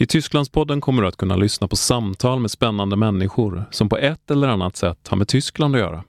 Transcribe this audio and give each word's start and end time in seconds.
I 0.00 0.06
Tysklandspodden 0.06 0.80
kommer 0.80 1.02
du 1.02 1.08
att 1.08 1.16
kunna 1.16 1.36
lyssna 1.36 1.68
på 1.68 1.76
samtal 1.76 2.40
med 2.40 2.50
spännande 2.50 2.96
människor 2.96 3.64
som 3.70 3.88
på 3.88 3.96
ett 3.96 4.30
eller 4.30 4.48
annat 4.48 4.76
sätt 4.76 5.08
har 5.08 5.16
med 5.16 5.28
Tyskland 5.28 5.74
att 5.74 5.80
göra. 5.80 6.04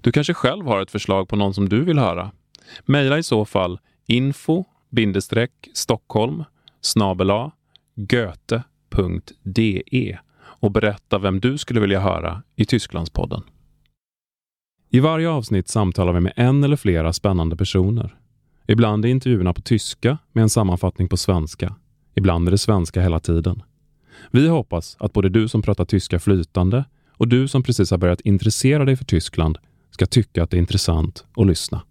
Du 0.00 0.12
kanske 0.12 0.34
själv 0.34 0.66
har 0.66 0.80
ett 0.80 0.90
förslag 0.90 1.28
på 1.28 1.36
någon 1.36 1.54
som 1.54 1.68
du 1.68 1.84
vill 1.84 1.98
höra? 1.98 2.30
Mejla 2.84 3.18
i 3.18 3.22
så 3.22 3.44
fall 3.44 3.78
info 4.06 4.64
Stockholm 5.74 6.44
snabela 6.80 7.52
goethe.de 7.94 9.82
och 10.38 10.70
berätta 10.70 11.18
vem 11.18 11.40
du 11.40 11.58
skulle 11.58 11.80
vilja 11.80 12.00
höra 12.00 12.42
i 12.56 12.64
Tysklandspodden. 12.64 13.42
I 14.90 15.00
varje 15.00 15.28
avsnitt 15.28 15.68
samtalar 15.68 16.12
vi 16.12 16.20
med 16.20 16.32
en 16.36 16.64
eller 16.64 16.76
flera 16.76 17.12
spännande 17.12 17.56
personer. 17.56 18.16
Ibland 18.66 19.04
är 19.04 19.08
intervjuerna 19.08 19.54
på 19.54 19.62
tyska 19.62 20.18
med 20.32 20.42
en 20.42 20.50
sammanfattning 20.50 21.08
på 21.08 21.16
svenska. 21.16 21.74
Ibland 22.16 22.48
är 22.48 22.52
det 22.52 22.58
svenska 22.58 23.00
hela 23.00 23.20
tiden. 23.20 23.62
Vi 24.30 24.48
hoppas 24.48 24.96
att 25.00 25.12
både 25.12 25.28
du 25.28 25.48
som 25.48 25.62
pratar 25.62 25.84
tyska 25.84 26.18
flytande 26.18 26.84
och 27.10 27.28
du 27.28 27.48
som 27.48 27.62
precis 27.62 27.90
har 27.90 27.98
börjat 27.98 28.20
intressera 28.20 28.84
dig 28.84 28.96
för 28.96 29.04
Tyskland 29.04 29.58
ska 29.90 30.06
tycka 30.06 30.42
att 30.42 30.50
det 30.50 30.56
är 30.56 30.58
intressant 30.58 31.24
att 31.36 31.46
lyssna. 31.46 31.82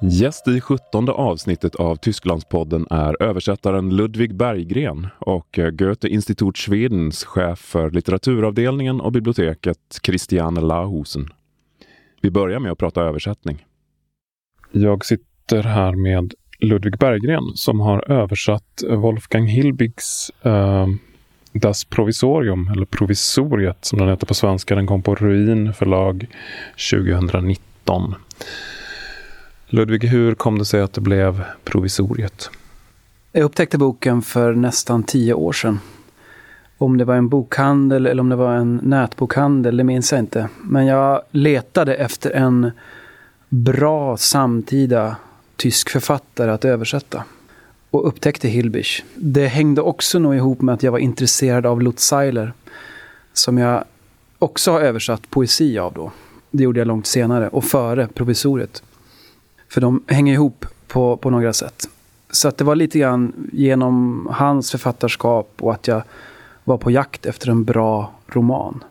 Gäst 0.00 0.48
i 0.48 0.60
sjuttonde 0.60 1.12
avsnittet 1.12 1.74
av 1.74 1.96
Tysklandspodden 1.96 2.86
är 2.90 3.22
översättaren 3.22 3.96
Ludvig 3.96 4.34
Berggren 4.34 5.06
och 5.18 5.58
Goethe 5.72 6.08
Institut 6.08 6.56
Schwedens 6.56 7.24
chef 7.24 7.58
för 7.58 7.90
litteraturavdelningen 7.90 9.00
och 9.00 9.12
biblioteket 9.12 10.00
Christiane 10.02 10.60
Lahusen. 10.60 11.28
Vi 12.20 12.30
börjar 12.30 12.60
med 12.60 12.72
att 12.72 12.78
prata 12.78 13.02
översättning. 13.02 13.66
Jag 14.72 15.04
sitter 15.04 15.33
här 15.52 15.92
med 15.92 16.34
Ludvig 16.58 16.98
Berggren 16.98 17.52
som 17.54 17.80
har 17.80 18.10
översatt 18.10 18.82
eh, 18.88 18.96
Wolfgang 18.96 19.46
Hilbigs 19.46 20.32
eh, 20.42 20.86
Das 21.52 21.84
Provisorium, 21.84 22.68
eller 22.68 22.86
Provisoriet 22.86 23.84
som 23.84 23.98
den 23.98 24.08
heter 24.08 24.26
på 24.26 24.34
svenska. 24.34 24.74
Den 24.74 24.86
kom 24.86 25.02
på 25.02 25.14
Ruin 25.14 25.72
förlag 25.72 26.26
2019. 26.90 28.14
Ludvig, 29.66 30.04
hur 30.04 30.34
kom 30.34 30.58
det 30.58 30.64
sig 30.64 30.80
att 30.80 30.92
det 30.92 31.00
blev 31.00 31.44
Provisoriet? 31.64 32.50
Jag 33.32 33.44
upptäckte 33.44 33.78
boken 33.78 34.22
för 34.22 34.52
nästan 34.52 35.02
tio 35.02 35.34
år 35.34 35.52
sedan. 35.52 35.80
Om 36.78 36.98
det 36.98 37.04
var 37.04 37.14
en 37.14 37.28
bokhandel 37.28 38.06
eller 38.06 38.20
om 38.20 38.28
det 38.28 38.36
var 38.36 38.54
en 38.54 38.80
nätbokhandel, 38.82 39.76
det 39.76 39.84
minns 39.84 40.12
jag 40.12 40.18
inte. 40.18 40.48
Men 40.62 40.86
jag 40.86 41.22
letade 41.30 41.94
efter 41.94 42.30
en 42.30 42.70
bra 43.48 44.16
samtida 44.16 45.16
tysk 45.56 45.90
författare 45.90 46.50
att 46.50 46.64
översätta. 46.64 47.24
Och 47.90 48.08
upptäckte 48.08 48.48
Hilbich. 48.48 49.02
Det 49.14 49.46
hängde 49.46 49.80
också 49.80 50.18
nog 50.18 50.34
ihop 50.34 50.60
med 50.60 50.74
att 50.74 50.82
jag 50.82 50.92
var 50.92 50.98
intresserad 50.98 51.66
av 51.66 51.82
Lutz 51.82 52.04
Seiler. 52.04 52.52
Som 53.32 53.58
jag 53.58 53.84
också 54.38 54.72
har 54.72 54.80
översatt 54.80 55.30
poesi 55.30 55.78
av 55.78 55.92
då. 55.92 56.12
Det 56.50 56.62
gjorde 56.62 56.80
jag 56.80 56.86
långt 56.88 57.06
senare 57.06 57.48
och 57.48 57.64
före 57.64 58.08
provisoriet. 58.14 58.82
För 59.68 59.80
de 59.80 60.02
hänger 60.06 60.34
ihop 60.34 60.66
på, 60.88 61.16
på 61.16 61.30
några 61.30 61.52
sätt. 61.52 61.88
Så 62.30 62.48
att 62.48 62.58
det 62.58 62.64
var 62.64 62.76
lite 62.76 62.98
grann 62.98 63.32
genom 63.52 64.26
hans 64.32 64.70
författarskap 64.70 65.52
och 65.60 65.74
att 65.74 65.88
jag 65.88 66.02
var 66.64 66.76
på 66.76 66.90
jakt 66.90 67.26
efter 67.26 67.50
en 67.50 67.64
bra 67.64 68.12
roman. 68.26 68.84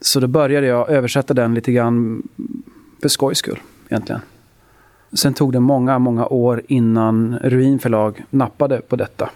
Så 0.00 0.20
då 0.20 0.26
började 0.26 0.66
jag 0.66 0.90
översätta 0.90 1.34
den 1.34 1.54
lite 1.54 1.72
grann 1.72 2.22
för 3.02 3.08
skojs 3.08 3.38
skull 3.38 3.60
egentligen. 3.88 4.20
Sen 5.12 5.34
tog 5.34 5.52
det 5.52 5.60
många, 5.60 5.98
många 5.98 6.26
år 6.26 6.62
innan 6.68 7.38
Ruin 7.42 7.78
förlag 7.78 8.24
nappade 8.30 8.80
på 8.80 8.96
detta. 8.96 9.30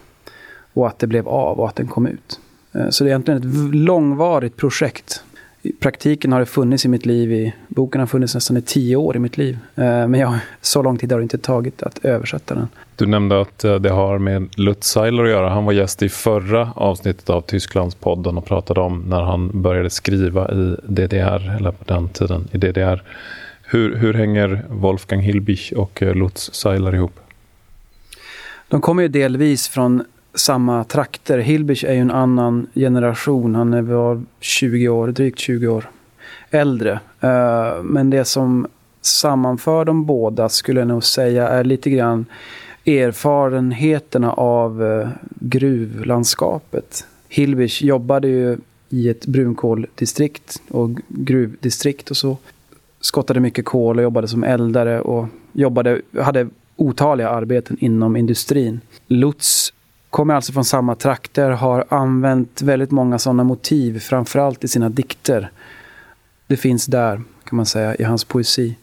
Och 0.73 0.87
att 0.87 0.99
det 0.99 1.07
blev 1.07 1.29
av 1.29 1.61
och 1.61 1.69
att 1.69 1.77
den 1.77 1.87
kom 1.87 2.07
ut. 2.07 2.41
Eh, 2.73 2.89
så 2.89 3.05
det 3.05 3.09
är 3.09 3.11
egentligen 3.11 3.41
ett 3.41 3.75
långvarigt 3.75 4.57
projekt 4.57 5.23
i 5.67 5.73
praktiken 5.73 6.33
har 6.33 6.41
det 6.41 6.47
funnits 6.47 6.85
i 6.85 6.89
mitt 6.89 7.07
liv, 7.07 7.33
i, 7.33 7.55
boken 7.69 8.01
har 8.01 8.07
funnits 8.07 8.35
nästan 8.35 8.57
i 8.57 8.63
tio 8.63 8.97
år 8.97 9.17
i 9.17 9.19
mitt 9.19 9.39
liv. 9.39 9.59
Eh, 9.75 9.85
men 9.85 10.15
jag, 10.15 10.35
så 10.61 10.83
lång 10.83 10.99
tid 10.99 11.13
har 11.13 11.19
det 11.19 11.23
inte 11.23 11.39
tagit 11.39 11.83
att 11.83 12.05
översätta 12.05 12.55
den. 12.55 12.69
Du 12.97 13.07
nämnde 13.07 13.41
att 13.41 13.65
eh, 13.65 13.75
det 13.75 13.91
har 13.91 14.19
med 14.19 14.49
Lutz 14.57 14.89
Seiler 14.89 15.25
att 15.25 15.31
göra. 15.31 15.49
Han 15.49 15.65
var 15.65 15.73
gäst 15.73 16.03
i 16.03 16.09
förra 16.09 16.73
avsnittet 16.75 17.31
av 17.31 17.41
Tysklandspodden 17.41 18.39
och 18.39 18.45
pratade 18.45 18.81
om 18.81 19.01
när 19.01 19.23
han 19.23 19.63
började 19.63 19.91
skriva 19.91 20.53
i 20.53 20.77
DDR, 20.83 21.57
eller 21.57 21.71
på 21.71 21.85
den 21.85 22.09
tiden 22.09 22.49
i 22.53 22.59
DDR. 22.59 23.03
Hur, 23.69 23.95
hur 23.95 24.15
hänger 24.15 24.65
Wolfgang 24.71 25.21
Hilbich 25.21 25.73
och 25.73 26.03
eh, 26.03 26.15
Lutz 26.15 26.55
Seiler 26.55 26.95
ihop? 26.95 27.21
De 28.69 28.81
kommer 28.81 29.03
ju 29.03 29.09
delvis 29.09 29.69
från 29.69 30.05
samma 30.35 30.85
trakter. 30.85 31.39
Hilbich 31.39 31.85
är 31.85 31.93
ju 31.93 32.01
en 32.01 32.11
annan 32.11 32.67
generation. 32.75 33.55
Han 33.55 33.87
var 33.87 34.23
20 34.41 34.89
år, 34.89 35.09
drygt 35.09 35.39
20 35.39 35.69
år 35.69 35.91
äldre. 36.51 37.01
Eh, 37.21 37.83
men 37.83 38.11
det 38.11 38.25
som 38.25 38.67
sammanför 39.01 39.85
dem 39.85 40.05
båda 40.05 40.49
skulle 40.49 40.81
jag 40.81 40.89
nog 40.89 41.05
säga 41.05 41.49
är 41.49 41.65
lite 41.65 41.91
grann 41.91 42.27
erfarenheterna 42.87 44.33
av 44.33 44.85
eh, 44.85 45.09
gruvlandskapet. 45.31 47.07
Hilbich 47.29 47.83
jobbade 47.83 48.29
ju 48.29 48.59
i 48.89 49.09
ett 49.09 49.27
brunkoldistrikt 49.27 50.63
och 50.69 50.91
gruvdistrikt 51.09 52.11
och 52.11 52.17
så. 52.17 52.37
Skottade 53.07 53.41
mycket 53.41 53.65
kol 53.65 53.97
och 53.97 54.03
jobbade 54.03 54.29
som 54.29 54.45
eldare 54.45 55.01
och 55.01 55.29
jobbade, 55.53 56.01
hade 56.21 56.49
otaliga 56.77 57.29
arbeten 57.29 57.77
inom 57.81 58.17
industrin. 58.17 58.81
Lutz 59.07 59.73
kommer 60.11 60.35
alltså 60.35 60.53
från 60.53 60.65
samma 60.65 60.95
trakter, 60.95 61.51
har 61.51 61.85
använt 61.89 62.63
väldigt 62.63 62.91
många 62.91 63.19
sådana 63.19 63.45
motiv, 63.45 63.99
framförallt 63.99 64.65
i 64.65 64.69
sina 64.69 64.89
dikter. 64.89 65.51
Det 66.47 66.57
finns 66.57 66.87
där, 66.87 67.23
kan 67.45 67.57
man 67.57 67.67
säga, 67.67 67.95
i 67.95 68.03
hans 68.03 68.25
poesi. 68.25 68.77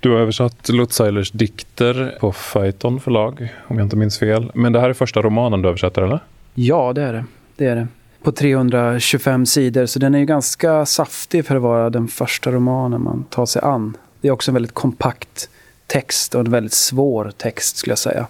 Du 0.00 0.10
har 0.10 0.18
översatt 0.18 0.68
Lutz 0.68 1.00
Eilers 1.00 1.30
dikter 1.30 2.16
på 2.20 2.32
Phaeton 2.32 3.00
förlag, 3.00 3.54
om 3.66 3.78
jag 3.78 3.86
inte 3.86 3.96
minns 3.96 4.18
fel. 4.18 4.50
Men 4.54 4.72
det 4.72 4.80
här 4.80 4.90
är 4.90 4.94
första 4.94 5.22
romanen 5.22 5.62
du 5.62 5.68
översätter, 5.68 6.02
eller? 6.02 6.20
Ja, 6.54 6.92
det 6.92 7.02
är 7.02 7.12
det. 7.12 7.24
det, 7.56 7.66
är 7.66 7.76
det. 7.76 7.88
På 8.26 8.32
325 8.32 9.46
sidor, 9.46 9.86
så 9.86 9.98
den 9.98 10.14
är 10.14 10.18
ju 10.18 10.24
ganska 10.24 10.86
saftig 10.86 11.46
för 11.46 11.56
att 11.56 11.62
vara 11.62 11.90
den 11.90 12.08
första 12.08 12.50
romanen 12.50 13.02
man 13.02 13.24
tar 13.30 13.46
sig 13.46 13.62
an. 13.62 13.96
Det 14.20 14.28
är 14.28 14.32
också 14.32 14.50
en 14.50 14.54
väldigt 14.54 14.74
kompakt 14.74 15.48
text 15.86 16.34
och 16.34 16.40
en 16.40 16.50
väldigt 16.50 16.72
svår 16.72 17.32
text, 17.36 17.76
skulle 17.76 17.90
jag 17.90 17.98
säga. 17.98 18.26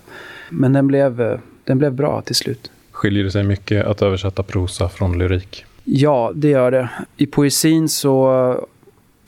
Men 0.50 0.72
den 0.72 0.86
blev 0.86 1.40
den 1.64 1.78
blev 1.78 1.92
bra 1.92 2.22
till 2.22 2.34
slut. 2.34 2.70
Skiljer 2.90 3.24
det 3.24 3.30
sig 3.30 3.42
mycket 3.42 3.86
att 3.86 4.02
översätta 4.02 4.42
prosa 4.42 4.88
från 4.88 5.18
lyrik? 5.18 5.64
Ja, 5.84 6.32
det 6.34 6.48
gör 6.48 6.70
det. 6.70 6.88
I 7.16 7.26
poesin 7.26 7.88
så 7.88 8.66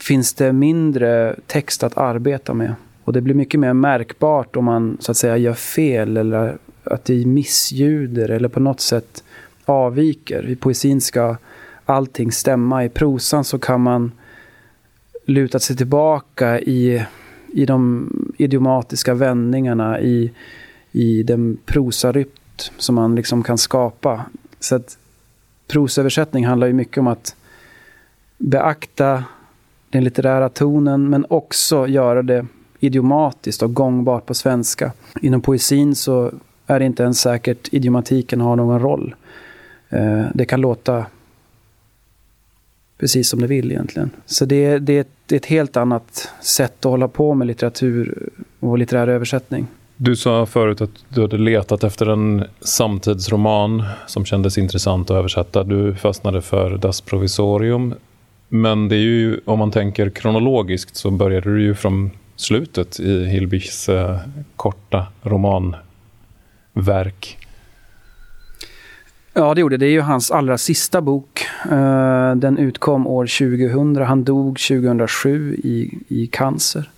finns 0.01 0.33
det 0.33 0.53
mindre 0.53 1.35
text 1.47 1.83
att 1.83 1.97
arbeta 1.97 2.53
med. 2.53 2.75
Och 3.03 3.13
det 3.13 3.21
blir 3.21 3.35
mycket 3.35 3.59
mer 3.59 3.73
märkbart 3.73 4.55
om 4.55 4.65
man 4.65 4.97
så 4.99 5.11
att 5.11 5.17
säga 5.17 5.37
gör 5.37 5.53
fel 5.53 6.17
eller 6.17 6.57
att 6.83 7.05
det 7.05 7.25
missljuder 7.25 8.29
eller 8.29 8.49
på 8.49 8.59
något 8.59 8.81
sätt 8.81 9.23
avviker. 9.69 10.49
I 10.49 10.55
poesin 10.55 11.01
ska 11.01 11.37
allting 11.85 12.31
stämma. 12.31 12.85
I 12.85 12.89
prosan 12.89 13.43
så 13.43 13.59
kan 13.59 13.81
man 13.81 14.11
luta 15.25 15.59
sig 15.59 15.75
tillbaka 15.75 16.59
i, 16.59 17.05
i 17.47 17.65
de 17.65 18.09
idiomatiska 18.37 19.13
vändningarna, 19.13 19.99
i 19.99 20.31
i 20.91 21.23
den 21.23 21.57
prosarytm 21.65 22.29
som 22.77 22.95
man 22.95 23.15
liksom 23.15 23.43
kan 23.43 23.57
skapa. 23.57 24.25
Så 24.59 24.75
att 24.75 24.97
prosöversättning 25.67 26.45
handlar 26.45 26.67
ju 26.67 26.73
mycket 26.73 26.97
om 26.97 27.07
att 27.07 27.35
beakta 28.37 29.23
den 29.89 30.03
litterära 30.03 30.49
tonen 30.49 31.09
men 31.09 31.25
också 31.29 31.87
göra 31.87 32.21
det 32.21 32.45
idiomatiskt 32.79 33.61
och 33.61 33.73
gångbart 33.73 34.25
på 34.25 34.33
svenska. 34.33 34.91
Inom 35.21 35.41
poesin 35.41 35.95
så 35.95 36.31
är 36.67 36.79
det 36.79 36.85
inte 36.85 37.03
ens 37.03 37.21
säkert 37.21 37.73
idiomatiken 37.73 38.41
har 38.41 38.55
någon 38.55 38.79
roll. 38.79 39.15
Eh, 39.89 40.25
det 40.33 40.45
kan 40.45 40.61
låta 40.61 41.05
precis 42.99 43.29
som 43.29 43.41
det 43.41 43.47
vill 43.47 43.71
egentligen. 43.71 44.11
Så 44.25 44.45
det, 44.45 44.79
det, 44.79 44.93
är 44.93 45.01
ett, 45.01 45.07
det 45.25 45.35
är 45.35 45.39
ett 45.39 45.45
helt 45.45 45.77
annat 45.77 46.29
sätt 46.41 46.85
att 46.85 46.91
hålla 46.91 47.07
på 47.07 47.33
med 47.33 47.47
litteratur 47.47 48.29
och 48.59 48.77
litterär 48.77 49.07
översättning. 49.07 49.67
Du 49.97 50.15
sa 50.15 50.45
förut 50.45 50.81
att 50.81 51.05
du 51.09 51.21
hade 51.21 51.37
letat 51.37 51.83
efter 51.83 52.05
en 52.05 52.43
samtidsroman 52.61 53.83
som 54.07 54.25
kändes 54.25 54.57
intressant 54.57 55.11
att 55.11 55.17
översätta. 55.17 55.63
Du 55.63 55.95
fastnade 55.95 56.41
för 56.41 56.77
Das 56.77 57.01
Provisorium. 57.01 57.93
Men 58.47 58.89
det 58.89 58.95
är 58.95 58.99
ju, 58.99 59.39
om 59.45 59.59
man 59.59 59.71
tänker 59.71 60.09
kronologiskt 60.09 60.95
så 60.95 61.11
började 61.11 61.53
du 61.53 61.63
ju 61.63 61.75
från 61.75 62.11
slutet 62.35 62.99
i 62.99 63.25
Hilbichs 63.25 63.89
eh, 63.89 64.17
korta 64.55 65.05
romanverk. 65.21 67.37
Ja, 69.33 69.53
det 69.53 69.61
gjorde 69.61 69.77
det. 69.77 69.85
Det 69.85 69.89
är 69.89 69.93
ju 69.93 70.01
hans 70.01 70.31
allra 70.31 70.57
sista 70.57 71.01
bok. 71.01 71.45
Eh, 71.71 72.35
den 72.35 72.57
utkom 72.57 73.07
år 73.07 73.25
2000. 73.25 73.95
Han 73.95 74.23
dog 74.23 74.59
2007 74.59 75.55
i, 75.63 75.97
i 76.07 76.27
cancer. 76.27 76.89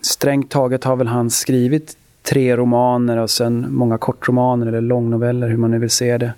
Strängt 0.00 0.50
taget 0.50 0.84
har 0.84 0.96
väl 0.96 1.06
han 1.06 1.30
skrivit 1.30 1.96
tre 2.22 2.56
romaner 2.56 3.16
och 3.16 3.30
sen 3.30 3.66
många 3.70 3.98
kortromaner 3.98 4.66
eller 4.66 4.80
långnoveller, 4.80 5.48
hur 5.48 5.56
man 5.56 5.70
nu 5.70 5.78
vill 5.78 5.90
se 5.90 6.18
det. 6.18 6.32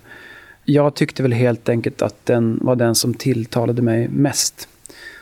Jag 0.65 0.93
tyckte 0.93 1.23
väl 1.23 1.33
helt 1.33 1.69
enkelt 1.69 2.01
att 2.01 2.25
den 2.25 2.59
var 2.61 2.75
den 2.75 2.95
som 2.95 3.13
tilltalade 3.13 3.81
mig 3.81 4.07
mest. 4.07 4.67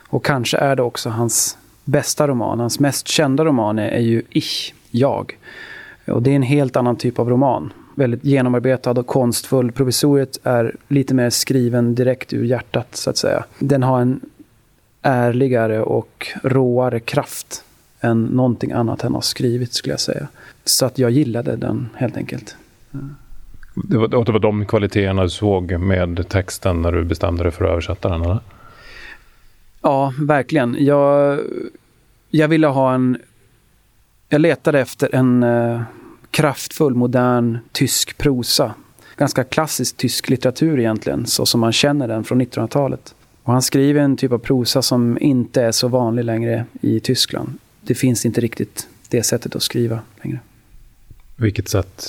Och 0.09 0.25
kanske 0.25 0.57
är 0.57 0.75
det 0.75 0.81
också 0.81 1.09
hans 1.09 1.57
bästa 1.83 2.27
roman. 2.27 2.59
Hans 2.59 2.79
mest 2.79 3.07
kända 3.07 3.45
roman 3.45 3.79
är 3.79 3.99
ju 3.99 4.21
Ich, 4.29 4.73
jag. 4.91 5.37
Och 6.05 6.21
det 6.21 6.31
är 6.31 6.35
en 6.35 6.41
helt 6.41 6.75
annan 6.75 6.95
typ 6.95 7.19
av 7.19 7.29
roman. 7.29 7.73
Väldigt 7.97 8.23
genomarbetad 8.23 8.91
och 8.91 9.07
konstfull. 9.07 9.71
Provisoriet 9.71 10.37
är 10.43 10.75
lite 10.87 11.13
mer 11.13 11.29
skriven 11.29 11.95
direkt 11.95 12.33
ur 12.33 12.43
hjärtat, 12.43 12.95
så 12.95 13.09
att 13.09 13.17
säga. 13.17 13.45
Den 13.59 13.83
har 13.83 14.01
en 14.01 14.19
ärligare 15.01 15.81
och 15.81 16.27
råare 16.43 16.99
kraft 16.99 17.63
än 18.01 18.23
någonting 18.23 18.71
annat 18.71 19.01
han 19.01 19.13
har 19.13 19.21
skrivit, 19.21 19.73
skulle 19.73 19.93
jag 19.93 19.99
säga. 19.99 20.27
Så 20.65 20.85
att 20.85 20.99
jag 20.99 21.11
gillade 21.11 21.55
den 21.55 21.89
helt 21.95 22.17
enkelt. 22.17 22.55
Det 23.75 23.97
var, 23.97 24.25
det 24.25 24.31
var 24.31 24.39
de 24.39 24.65
kvaliteterna 24.65 25.23
du 25.23 25.29
såg 25.29 25.79
med 25.79 26.29
texten 26.29 26.81
när 26.81 26.91
du 26.91 27.03
bestämde 27.03 27.43
dig 27.43 27.51
för 27.51 27.65
att 27.65 27.71
översätta 27.71 28.09
den, 28.09 28.21
eller? 28.21 28.39
Ja, 29.81 30.13
verkligen. 30.19 30.75
Jag, 30.79 31.39
jag 32.29 32.47
ville 32.47 32.67
ha 32.67 32.93
en... 32.93 33.17
Jag 34.29 34.41
letade 34.41 34.79
efter 34.79 35.15
en 35.15 35.43
uh, 35.43 35.81
kraftfull, 36.37 36.95
modern 36.95 37.57
tysk 37.71 38.17
prosa. 38.17 38.73
Ganska 39.17 39.43
klassisk 39.43 39.97
tysk 39.97 40.29
litteratur 40.29 40.79
egentligen, 40.79 41.25
så 41.25 41.45
som 41.45 41.59
man 41.59 41.73
känner 41.73 42.07
den 42.07 42.23
från 42.23 42.41
1900-talet. 42.41 43.15
Och 43.43 43.53
han 43.53 43.61
skriver 43.61 44.01
en 44.01 44.17
typ 44.17 44.31
av 44.31 44.37
prosa 44.37 44.81
som 44.81 45.17
inte 45.21 45.61
är 45.61 45.71
så 45.71 45.87
vanlig 45.87 46.25
längre 46.25 46.65
i 46.81 46.99
Tyskland. 46.99 47.53
Det 47.81 47.95
finns 47.95 48.25
inte 48.25 48.41
riktigt 48.41 48.87
det 49.09 49.23
sättet 49.23 49.55
att 49.55 49.63
skriva 49.63 49.99
längre. 50.23 50.39
Vilket 51.35 51.69
sätt? 51.69 52.05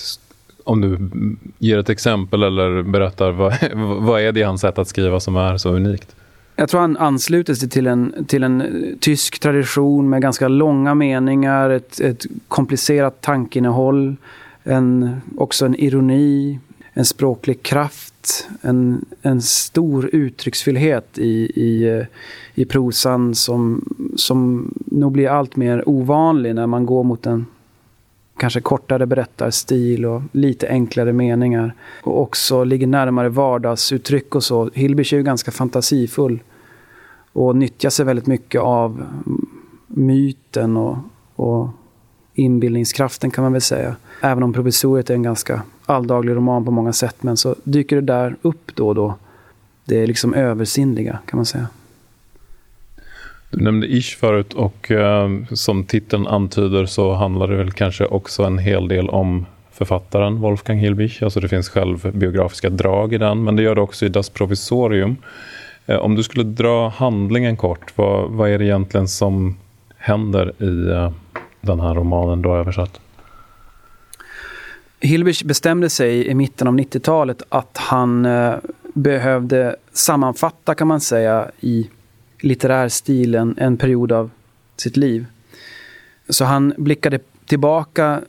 Om 0.65 0.81
du 0.81 1.11
ger 1.59 1.79
ett 1.79 1.89
exempel 1.89 2.43
eller 2.43 2.83
berättar, 2.83 3.31
vad, 3.31 3.55
vad 4.03 4.21
är 4.21 4.33
det 4.33 4.41
i 4.41 4.43
hans 4.43 4.61
sätt 4.61 4.79
att 4.79 4.89
skriva 4.89 5.21
som 5.21 5.37
är 5.37 5.57
så 5.57 5.71
unikt? 5.71 6.17
Jag 6.61 6.69
tror 6.69 6.81
han 6.81 6.97
ansluter 6.97 7.55
sig 7.55 7.69
till 7.69 7.87
en, 7.87 8.25
till 8.29 8.43
en 8.43 8.61
eh, 8.61 8.97
tysk 9.01 9.39
tradition 9.39 10.09
med 10.09 10.23
ganska 10.23 10.49
långa 10.49 10.95
meningar, 10.95 11.71
ett, 11.71 12.01
ett 12.01 12.27
komplicerat 12.49 13.21
tankeinnehåll, 13.21 14.17
en, 14.63 15.17
också 15.37 15.67
en 15.67 15.75
ironi, 15.75 16.59
en 16.93 17.05
språklig 17.05 17.63
kraft, 17.63 18.49
en, 18.63 19.05
en 19.23 19.43
stor 19.43 20.11
uttrycksfullhet 20.13 21.19
i, 21.19 21.53
i, 21.55 21.89
eh, 21.89 22.07
i 22.55 22.65
prosan 22.65 23.35
som, 23.35 23.85
som 24.17 24.71
nog 24.87 25.13
blir 25.13 25.29
allt 25.29 25.57
mer 25.57 25.89
ovanlig 25.89 26.55
när 26.55 26.67
man 26.67 26.87
går 26.87 27.05
mot 27.05 27.27
en 27.27 27.47
kanske 28.39 28.61
kortare 28.61 29.07
berättarstil 29.07 30.07
och 30.07 30.23
lite 30.33 30.69
enklare 30.69 31.13
meningar. 31.13 31.75
Och 32.03 32.23
också 32.23 32.65
ligger 32.65 32.87
närmare 32.87 33.29
vardagsuttryck 33.29 34.35
och 34.35 34.45
så. 34.45 34.71
Hilbich 34.75 35.13
är 35.13 35.17
ju 35.17 35.23
ganska 35.23 35.51
fantasifull 35.51 36.41
och 37.39 37.57
nyttjar 37.57 37.91
sig 37.91 38.05
väldigt 38.05 38.27
mycket 38.27 38.61
av 38.61 39.07
myten 39.87 40.77
och, 40.77 40.97
och 41.35 41.69
inbildningskraften 42.35 43.31
kan 43.31 43.45
man 43.45 43.53
väl 43.53 43.63
säga. 43.63 43.97
Även 44.23 44.43
om 44.43 44.53
provisoriet 44.53 45.11
är 45.11 45.15
en 45.15 45.23
ganska 45.23 45.63
alldaglig 45.87 46.35
roman 46.35 46.65
på 46.65 46.71
många 46.71 46.93
sätt. 46.93 47.23
Men 47.23 47.37
så 47.37 47.55
dyker 47.65 47.97
det 47.97 48.03
där 48.03 48.37
upp 48.43 48.71
då 48.75 48.89
och 48.89 48.95
då. 48.95 49.15
Det 49.85 50.03
är 50.03 50.07
liksom 50.07 50.35
översinnliga 50.35 51.19
kan 51.27 51.37
man 51.39 51.47
säga. 51.47 51.67
Du 53.51 53.65
nämnde 53.65 53.87
Ish 53.87 54.17
förut 54.19 54.53
och 54.53 54.91
eh, 54.91 55.29
som 55.51 55.85
titeln 55.85 56.27
antyder 56.27 56.87
så 56.87 57.13
handlar 57.13 57.49
det 57.49 57.57
väl 57.57 57.73
kanske 57.73 58.07
också 58.07 58.43
en 58.43 58.59
hel 58.59 58.89
del 58.89 59.09
om 59.09 59.47
författaren 59.73 60.41
Wolfgang 60.41 60.79
Hilbich. 60.79 61.23
Alltså 61.23 61.41
det 61.41 61.49
finns 61.49 61.69
självbiografiska 61.69 62.71
drag 62.71 63.13
i 63.13 63.19
den, 63.19 63.45
men 63.45 63.57
det 63.57 63.63
gör 63.63 63.75
det 63.75 63.81
också 63.81 64.07
i 64.07 64.09
Das 64.09 64.31
Provisorium. 64.31 65.17
Eh, 65.89 65.97
om 65.97 66.15
du 66.15 66.23
skulle 66.23 66.45
dra 66.45 66.89
handlingen 66.89 67.57
kort, 67.57 67.93
vad, 67.97 68.31
vad 68.31 68.51
är 68.51 68.59
det 68.59 68.65
egentligen 68.65 69.09
som 69.09 69.57
händer 69.97 70.63
i 70.63 70.91
eh, 70.91 71.13
den 71.61 71.81
här 71.81 71.95
romanen 71.95 72.43
då 72.43 72.57
översatt? 72.57 73.01
Hilbich 75.01 75.43
bestämde 75.45 75.91
sig 75.91 76.27
i 76.27 76.35
mitten 76.35 76.69
av 76.69 76.75
90-talet 76.75 77.43
att 77.49 77.77
han 77.77 78.27
eh, 78.27 78.55
behövde 78.83 79.77
sammanfatta, 79.93 80.75
kan 80.75 80.89
man 80.89 81.01
säga, 81.01 81.51
i 81.61 81.91
litterär 82.41 82.89
stil 82.89 83.35
en, 83.35 83.55
en 83.59 83.77
period 83.77 84.13
av 84.13 84.31
sitt 84.77 84.97
liv. 84.97 85.27
Så 86.29 86.45
han 86.45 86.75
blickade 86.77 87.19
tillbaka 87.47 88.21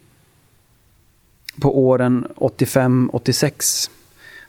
på 1.61 1.85
åren 1.87 2.27
85-86 2.35 3.89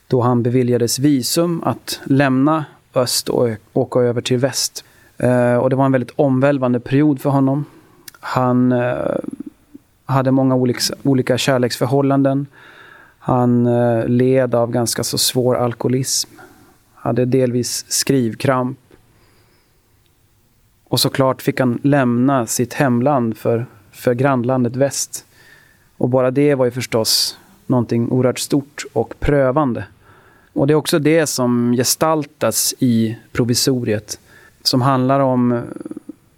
då 0.06 0.20
han 0.20 0.42
beviljades 0.42 0.98
visum 0.98 1.62
att 1.64 2.00
lämna 2.04 2.64
öst 2.94 3.28
och 3.28 3.48
åka 3.72 4.00
över 4.00 4.20
till 4.20 4.38
väst. 4.38 4.84
Eh, 5.18 5.54
och 5.54 5.70
det 5.70 5.76
var 5.76 5.86
en 5.86 5.92
väldigt 5.92 6.12
omvälvande 6.16 6.80
period 6.80 7.20
för 7.20 7.30
honom. 7.30 7.64
Han 8.20 8.72
eh, 8.72 9.16
hade 10.04 10.30
många 10.30 10.54
olika, 10.54 10.94
olika 11.02 11.38
kärleksförhållanden. 11.38 12.46
Han 13.18 13.66
eh, 13.66 14.06
led 14.06 14.54
av 14.54 14.70
ganska 14.70 15.04
så 15.04 15.18
svår 15.18 15.56
alkoholism. 15.56 16.30
Hade 16.94 17.24
delvis 17.24 17.84
skrivkramp. 17.88 18.78
Och 20.88 21.00
såklart 21.00 21.42
fick 21.42 21.60
han 21.60 21.78
lämna 21.82 22.46
sitt 22.46 22.74
hemland 22.74 23.36
för, 23.36 23.66
för 23.90 24.14
grannlandet 24.14 24.76
väst. 24.76 25.26
Och 25.96 26.08
bara 26.08 26.30
det 26.30 26.54
var 26.54 26.64
ju 26.64 26.70
förstås 26.70 27.38
någonting 27.66 28.10
oerhört 28.10 28.38
stort 28.38 28.84
och 28.92 29.14
prövande. 29.20 29.84
Och 30.52 30.66
det 30.66 30.72
är 30.72 30.74
också 30.74 30.98
det 30.98 31.26
som 31.26 31.72
gestaltas 31.72 32.74
i 32.78 33.16
provisoriet. 33.32 34.20
Som 34.62 34.82
handlar 34.82 35.20
om 35.20 35.62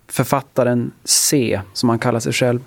författaren 0.06 0.92
C, 1.04 1.60
som 1.72 1.88
han 1.88 1.98
kallar 1.98 2.20
sig 2.20 2.32
själv. 2.32 2.60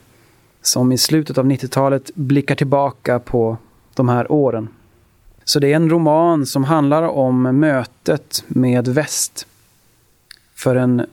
Som 0.61 0.91
i 0.91 0.97
slutet 0.97 1.37
av 1.37 1.45
90-talet 1.45 2.11
blickar 2.15 2.55
tillbaka 2.55 3.19
på 3.19 3.57
de 3.93 4.09
här 4.09 4.31
åren. 4.31 4.67
Så 5.43 5.59
det 5.59 5.71
är 5.71 5.75
en 5.75 5.89
roman 5.89 6.45
som 6.45 6.63
handlar 6.63 7.03
om 7.03 7.41
mötet 7.59 8.43
med 8.47 8.87
väst. 8.87 9.47
För 10.55 10.75
en, 10.75 11.05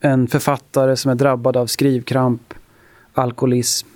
en 0.00 0.28
författare 0.28 0.96
som 0.96 1.10
är 1.10 1.14
drabbad 1.14 1.56
av 1.56 1.66
skrivkramp, 1.66 2.54
alkoholism 3.12 3.88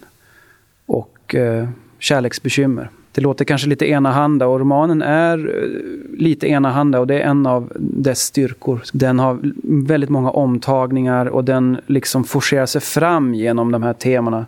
och 0.87 1.35
eh, 1.35 1.69
kärleksbekymmer. 1.99 2.91
Det 3.13 3.21
låter 3.21 3.45
kanske 3.45 3.69
lite 3.69 3.87
enahanda 3.87 4.47
och 4.47 4.61
romanen 4.61 5.03
är 5.03 5.39
eh, 5.39 6.19
lite 6.19 6.49
enahanda 6.49 7.01
och 7.01 7.07
det 7.07 7.21
är 7.21 7.29
en 7.29 7.47
av 7.47 7.73
dess 7.77 8.21
styrkor. 8.21 8.83
Den 8.93 9.19
har 9.19 9.39
väldigt 9.87 10.11
många 10.11 10.31
omtagningar 10.31 11.27
och 11.27 11.45
den 11.45 11.81
liksom 11.87 12.25
forcerar 12.25 12.67
sig 12.67 12.81
fram 12.81 13.35
genom 13.35 13.73
de 13.73 13.83
här 13.83 13.93
temana 13.93 14.47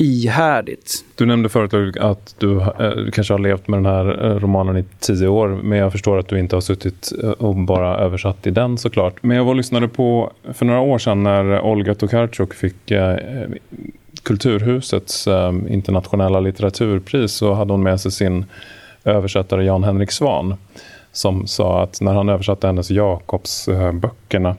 ihärdigt. 0.00 1.04
Du 1.14 1.26
nämnde 1.26 1.48
förut 1.48 1.96
att 1.96 2.34
du, 2.38 2.60
eh, 2.60 3.10
kanske 3.12 3.34
har 3.34 3.38
levt 3.38 3.68
med 3.68 3.78
den 3.78 3.86
här 3.86 4.26
eh, 4.26 4.38
romanen 4.38 4.76
i 4.76 4.84
tio 4.98 5.28
år, 5.28 5.48
men 5.48 5.78
jag 5.78 5.92
förstår 5.92 6.18
att 6.18 6.28
du 6.28 6.38
inte 6.38 6.56
har 6.56 6.60
suttit 6.60 7.12
eh, 7.22 7.30
och 7.30 7.56
bara 7.56 7.98
översatt 7.98 8.46
i 8.46 8.50
den 8.50 8.78
såklart. 8.78 9.22
Men 9.22 9.36
jag 9.36 9.44
var 9.44 9.50
och 9.50 9.56
lyssnade 9.56 9.88
på 9.88 10.32
för 10.52 10.66
några 10.66 10.80
år 10.80 10.98
sedan 10.98 11.22
när 11.22 11.60
Olga 11.60 11.94
Tokarczuk 11.94 12.54
fick 12.54 12.92
Kulturhusets 14.22 15.26
eh, 15.26 15.52
internationella 15.68 16.40
litteraturpris 16.40 17.32
så 17.32 17.54
hade 17.54 17.72
hon 17.72 17.82
med 17.82 18.00
sig 18.00 18.12
sin 18.12 18.44
översättare 19.04 19.64
Jan 19.64 19.84
Henrik 19.84 20.10
Svan 20.10 20.54
som 21.12 21.46
sa 21.46 21.82
att 21.82 22.00
när 22.00 22.14
han 22.14 22.28
översatte 22.28 22.66
hennes 22.66 22.90
Jakobsböckerna 22.90 24.48
eh, 24.48 24.56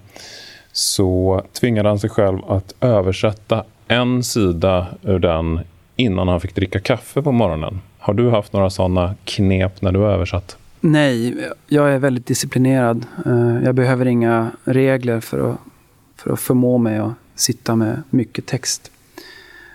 så 0.71 1.41
tvingade 1.59 1.89
han 1.89 1.99
sig 1.99 2.09
själv 2.09 2.39
att 2.47 2.75
översätta 2.81 3.63
en 3.87 4.23
sida 4.23 4.87
ur 5.01 5.19
den 5.19 5.59
innan 5.95 6.27
han 6.27 6.41
fick 6.41 6.55
dricka 6.55 6.79
kaffe 6.79 7.21
på 7.21 7.31
morgonen. 7.31 7.81
Har 7.99 8.13
du 8.13 8.29
haft 8.29 8.53
några 8.53 8.69
sådana 8.69 9.15
knep 9.25 9.81
när 9.81 9.91
du 9.91 9.99
har 9.99 10.09
översatt? 10.11 10.57
Nej, 10.79 11.47
jag 11.67 11.93
är 11.93 11.99
väldigt 11.99 12.25
disciplinerad. 12.25 13.05
Eh, 13.25 13.63
jag 13.63 13.75
behöver 13.75 14.05
inga 14.05 14.51
regler 14.63 15.19
för 15.19 15.51
att, 15.51 15.57
för 16.17 16.33
att 16.33 16.39
förmå 16.39 16.77
mig 16.77 16.97
att 16.97 17.13
sitta 17.35 17.75
med 17.75 18.03
mycket 18.09 18.45
text. 18.45 18.91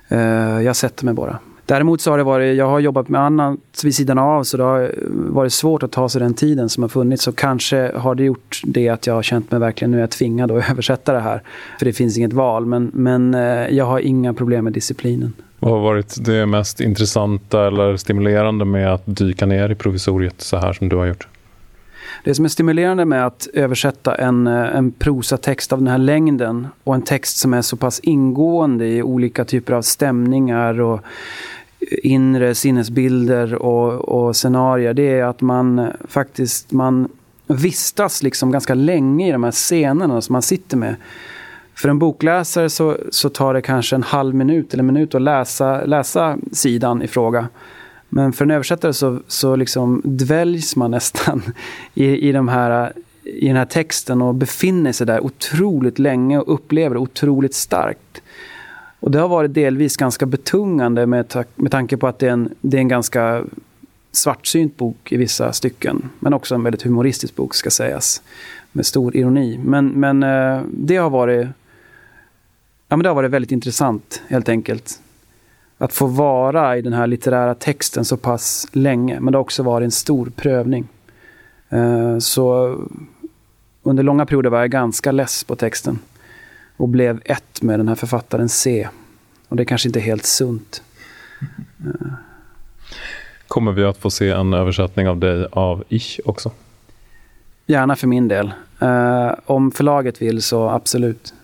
Eh, 0.08 0.18
jag 0.62 0.76
sätter 0.76 1.04
mig 1.04 1.14
bara. 1.14 1.38
Däremot 1.66 2.00
så 2.00 2.10
har 2.10 2.18
det 2.18 2.24
varit, 2.24 2.56
jag 2.56 2.68
har 2.68 2.80
jobbat 2.80 3.08
med 3.08 3.20
annat 3.20 3.58
vid 3.84 3.94
sidan 3.94 4.18
av 4.18 4.44
så 4.44 4.56
det 4.56 4.62
har 4.62 4.94
varit 5.08 5.52
svårt 5.52 5.82
att 5.82 5.92
ta 5.92 6.08
sig 6.08 6.20
den 6.20 6.34
tiden 6.34 6.68
som 6.68 6.82
har 6.82 6.88
funnits. 6.88 7.22
Så 7.22 7.32
kanske 7.32 7.92
har 7.96 8.14
det 8.14 8.24
gjort 8.24 8.60
det 8.64 8.88
att 8.88 9.06
jag 9.06 9.14
har 9.14 9.22
känt 9.22 9.50
mig 9.50 9.60
verkligen, 9.60 9.90
nu 9.90 9.96
är 9.96 10.00
jag 10.00 10.10
tvingad 10.10 10.50
att 10.50 10.70
översätta 10.70 11.12
det 11.12 11.20
här. 11.20 11.42
För 11.78 11.86
det 11.86 11.92
finns 11.92 12.18
inget 12.18 12.32
val. 12.32 12.66
Men, 12.66 12.90
men 12.94 13.34
eh, 13.34 13.68
jag 13.68 13.84
har 13.84 14.00
inga 14.00 14.34
problem 14.34 14.64
med 14.64 14.72
disciplinen. 14.72 15.32
Vad 15.58 15.72
har 15.72 15.80
varit 15.80 16.24
det 16.24 16.46
mest 16.46 16.80
intressanta 16.80 17.66
eller 17.66 17.96
stimulerande 17.96 18.64
med 18.64 18.94
att 18.94 19.02
dyka 19.04 19.46
ner 19.46 19.70
i 19.70 19.74
provisoriet 19.74 20.40
så 20.40 20.56
här 20.56 20.72
som 20.72 20.88
du 20.88 20.96
har 20.96 21.06
gjort? 21.06 21.28
Det 22.26 22.34
som 22.34 22.44
är 22.44 22.48
stimulerande 22.48 23.04
med 23.04 23.26
att 23.26 23.48
översätta 23.52 24.14
en, 24.14 24.46
eh, 24.46 24.76
en 24.76 24.92
prosatext 24.92 25.72
av 25.72 25.78
den 25.78 25.88
här 25.88 25.98
längden 25.98 26.68
och 26.84 26.94
en 26.94 27.02
text 27.02 27.36
som 27.36 27.54
är 27.54 27.62
så 27.62 27.76
pass 27.76 28.00
ingående 28.00 28.86
i 28.86 29.02
olika 29.02 29.44
typer 29.44 29.72
av 29.72 29.82
stämningar 29.82 30.80
och 30.80 31.00
inre 32.02 32.54
sinnesbilder 32.54 33.54
och, 33.54 33.92
och 33.92 34.36
scenarier, 34.36 34.94
det 34.94 35.18
är 35.18 35.24
att 35.24 35.40
man 35.40 35.86
faktiskt 36.08 36.72
man 36.72 37.08
vistas 37.46 38.22
liksom 38.22 38.50
ganska 38.50 38.74
länge 38.74 39.28
i 39.28 39.32
de 39.32 39.44
här 39.44 39.52
scenerna 39.52 40.20
som 40.20 40.32
man 40.32 40.42
sitter 40.42 40.76
med. 40.76 40.96
För 41.74 41.88
en 41.88 41.98
bokläsare 41.98 42.70
så, 42.70 42.96
så 43.10 43.28
tar 43.28 43.54
det 43.54 43.62
kanske 43.62 43.96
en 43.96 44.02
halv 44.02 44.34
minut 44.34 44.74
eller 44.74 44.82
en 44.82 44.86
minut 44.86 45.14
att 45.14 45.22
läsa, 45.22 45.84
läsa 45.84 46.36
sidan 46.52 47.02
i 47.02 47.08
fråga. 47.08 47.48
Men 48.16 48.32
för 48.32 48.44
en 48.44 48.50
översättare 48.50 48.92
så, 48.92 49.20
så 49.26 49.56
liksom 49.56 50.02
dväljs 50.04 50.76
man 50.76 50.90
nästan 50.90 51.42
i, 51.94 52.28
i, 52.28 52.32
de 52.32 52.48
här, 52.48 52.92
i 53.22 53.46
den 53.46 53.56
här 53.56 53.64
texten 53.64 54.22
och 54.22 54.34
befinner 54.34 54.92
sig 54.92 55.06
där 55.06 55.24
otroligt 55.24 55.98
länge 55.98 56.38
och 56.38 56.54
upplever 56.54 56.94
det 56.94 57.00
otroligt 57.00 57.54
starkt. 57.54 58.22
Och 59.00 59.10
det 59.10 59.18
har 59.18 59.28
varit 59.28 59.54
delvis 59.54 59.96
ganska 59.96 60.26
betungande 60.26 61.06
med, 61.06 61.28
ta 61.28 61.44
med 61.54 61.70
tanke 61.70 61.96
på 61.96 62.06
att 62.06 62.18
det 62.18 62.26
är, 62.26 62.30
en, 62.30 62.54
det 62.60 62.76
är 62.76 62.80
en 62.80 62.88
ganska 62.88 63.44
svartsynt 64.12 64.76
bok 64.76 65.12
i 65.12 65.16
vissa 65.16 65.52
stycken. 65.52 66.10
Men 66.18 66.34
också 66.34 66.54
en 66.54 66.62
väldigt 66.62 66.82
humoristisk 66.82 67.36
bok 67.36 67.54
ska 67.54 67.70
sägas. 67.70 68.22
Med 68.72 68.86
stor 68.86 69.16
ironi. 69.16 69.60
Men, 69.64 69.88
men 69.88 70.22
eh, 70.22 70.62
det 70.70 70.96
har 70.96 71.10
varit 71.10 71.48
Ja, 72.88 72.96
men 72.96 73.02
det 73.02 73.08
har 73.08 73.14
varit 73.14 73.30
väldigt 73.30 73.52
intressant 73.52 74.22
helt 74.28 74.48
enkelt. 74.48 75.00
Att 75.78 75.92
få 75.92 76.06
vara 76.06 76.76
i 76.76 76.82
den 76.82 76.92
här 76.92 77.06
litterära 77.06 77.54
texten 77.54 78.04
så 78.04 78.16
pass 78.16 78.68
länge. 78.72 79.20
Men 79.20 79.32
det 79.32 79.38
har 79.38 79.42
också 79.42 79.62
varit 79.62 79.84
en 79.84 79.90
stor 79.90 80.32
prövning. 80.36 80.88
Eh, 81.68 82.18
så 82.18 82.76
under 83.82 84.02
långa 84.02 84.26
perioder 84.26 84.50
var 84.50 84.60
jag 84.60 84.70
ganska 84.70 85.12
less 85.12 85.44
på 85.44 85.56
texten. 85.56 85.98
Och 86.76 86.88
blev 86.88 87.20
ett 87.24 87.62
med 87.62 87.78
den 87.80 87.88
här 87.88 87.94
författaren 87.94 88.48
C. 88.48 88.88
Och 89.48 89.56
det 89.56 89.62
är 89.62 89.64
kanske 89.64 89.88
inte 89.88 89.98
är 89.98 90.02
helt 90.02 90.26
sunt. 90.26 90.82
Kommer 93.48 93.72
vi 93.72 93.84
att 93.84 93.96
få 93.96 94.10
se 94.10 94.30
en 94.30 94.54
översättning 94.54 95.08
av 95.08 95.18
dig 95.18 95.46
av 95.52 95.84
Ich 95.88 96.20
också? 96.24 96.50
Gärna 97.66 97.96
för 97.96 98.06
min 98.06 98.28
del. 98.28 98.52
Uh, 98.82 99.32
om 99.46 99.70
förlaget 99.70 100.22
vill 100.22 100.42
så 100.42 100.68
absolut. 100.68 101.34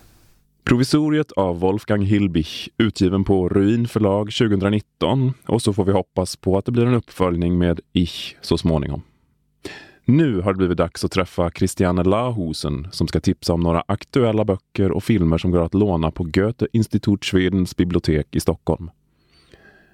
Provisoriet 0.64 1.32
av 1.32 1.60
Wolfgang 1.60 2.02
Hilbich, 2.02 2.68
utgiven 2.78 3.24
på 3.24 3.48
Ruin 3.48 3.88
förlag 3.88 4.32
2019 4.32 5.32
och 5.46 5.62
så 5.62 5.72
får 5.72 5.84
vi 5.84 5.92
hoppas 5.92 6.36
på 6.36 6.58
att 6.58 6.64
det 6.64 6.72
blir 6.72 6.86
en 6.86 6.94
uppföljning 6.94 7.58
med 7.58 7.80
Ich 7.92 8.36
så 8.40 8.58
småningom. 8.58 9.02
Nu 10.04 10.40
har 10.40 10.52
det 10.52 10.56
blivit 10.56 10.78
dags 10.78 11.04
att 11.04 11.10
träffa 11.10 11.50
Christiane 11.50 12.04
Lahusen 12.04 12.88
som 12.90 13.08
ska 13.08 13.20
tipsa 13.20 13.52
om 13.52 13.60
några 13.60 13.84
aktuella 13.88 14.44
böcker 14.44 14.92
och 14.92 15.04
filmer 15.04 15.38
som 15.38 15.50
går 15.50 15.64
att 15.64 15.74
låna 15.74 16.10
på 16.10 16.24
Goethe 16.24 16.66
Institut 16.72 17.24
Schwedens 17.24 17.76
bibliotek 17.76 18.36
i 18.36 18.40
Stockholm. 18.40 18.90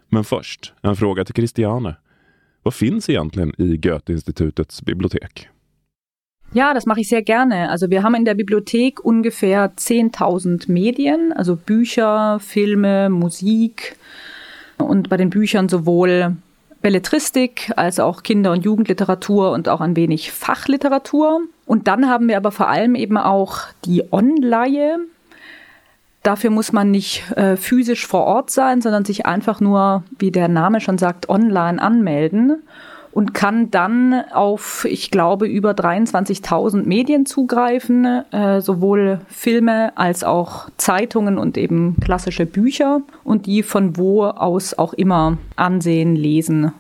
Men 0.09 0.25
först, 0.25 0.73
en 0.81 0.97
fråga 0.97 1.25
till 1.25 1.35
Christiane. 1.35 1.97
Vad 2.63 2.75
finns 2.75 3.11
egentligen 3.11 3.53
i 3.59 3.77
Goethe-institutets 3.77 4.83
bibliotek? 4.83 5.49
Ja, 6.55 6.73
das 6.73 6.87
mache 6.87 7.01
ich 7.01 7.09
sehr 7.09 7.23
gerne. 7.23 7.69
Also 7.69 7.91
wir 7.91 8.03
haben 8.03 8.15
in 8.15 8.25
der 8.25 8.35
Bibliothek 8.35 9.05
ungefähr 9.05 9.77
10.000 9.77 10.71
Medien, 10.71 11.33
also 11.33 11.57
Bücher, 11.57 12.41
Filme, 12.41 13.11
Musik 13.11 13.97
und 14.79 15.11
bei 15.11 15.19
den 15.19 15.29
Büchern 15.29 15.69
sowohl 15.69 16.37
Belletristik, 16.81 17.73
als 17.77 18.01
auch 18.01 18.23
Kinder- 18.23 18.53
und 18.53 18.65
Jugendliteratur 18.65 19.51
und 19.53 19.69
auch 19.69 19.81
ein 19.81 19.97
wenig 19.97 20.33
Fachliteratur. 20.33 21.43
Und 21.67 21.89
dann 21.89 22.09
haben 22.09 22.29
wir 22.29 22.37
aber 22.37 22.53
vor 22.53 22.69
allem 22.69 22.95
eben 22.95 23.19
auch 23.19 23.61
die 23.85 24.11
Online. 24.13 25.01
Dafür 26.23 26.51
muss 26.51 26.73
man 26.73 26.91
nicht 26.91 27.31
äh, 27.33 27.57
physisch 27.57 28.07
vor 28.07 28.25
Ort 28.25 28.51
sein, 28.51 28.81
sondern 28.81 29.05
sich 29.05 29.27
einfach 29.27 29.61
nur, 29.61 30.05
wie 30.19 30.31
der 30.31 30.49
Name 30.49 30.81
schon 30.81 30.99
sagt, 30.99 31.29
online 31.29 31.83
anmelden 31.83 32.63
und 33.19 33.35
kann 33.35 33.69
dann 33.73 34.15
auf, 34.33 34.87
ich 34.89 35.11
glaube, 35.11 35.49
über 35.49 35.73
23.000 35.73 36.85
Medien 36.85 37.27
zugreifen, 37.27 38.05
äh, 38.05 38.61
sowohl 38.61 39.19
Filme 39.27 39.91
als 39.99 40.23
auch 40.23 40.69
Zeitungen 40.77 41.37
und 41.37 41.59
eben 41.59 41.97
klassische 42.01 42.47
Bücher 42.47 43.01
und 43.25 43.47
die 43.47 43.65
von 43.65 43.97
wo 43.97 44.23
aus 44.27 44.79
auch 44.79 44.93
immer 44.93 45.37
ansehen, 45.57 46.15
lesen 46.15 46.71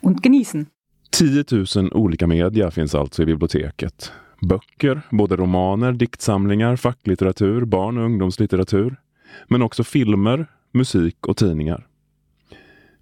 und 0.00 0.22
genießen. 0.22 0.66
10 1.12 1.44
000 1.50 1.94
olika 1.94 2.26
media 2.26 2.70
finns 2.70 2.94
alltså 2.94 3.22
i 3.22 3.26
biblioteket. 3.26 4.12
Böcker, 4.40 5.02
både 5.10 5.36
romaner, 5.36 5.92
diktsamlingar, 5.92 6.78
facklitteratur, 6.78 7.66
barn 7.66 7.98
och 7.98 8.04
ungdomslitteratur. 8.04 8.96
Men 9.48 9.62
också 9.62 9.84
filmer, 9.84 10.46
musik 10.72 11.26
och 11.26 11.36
tidningar. 11.36 11.86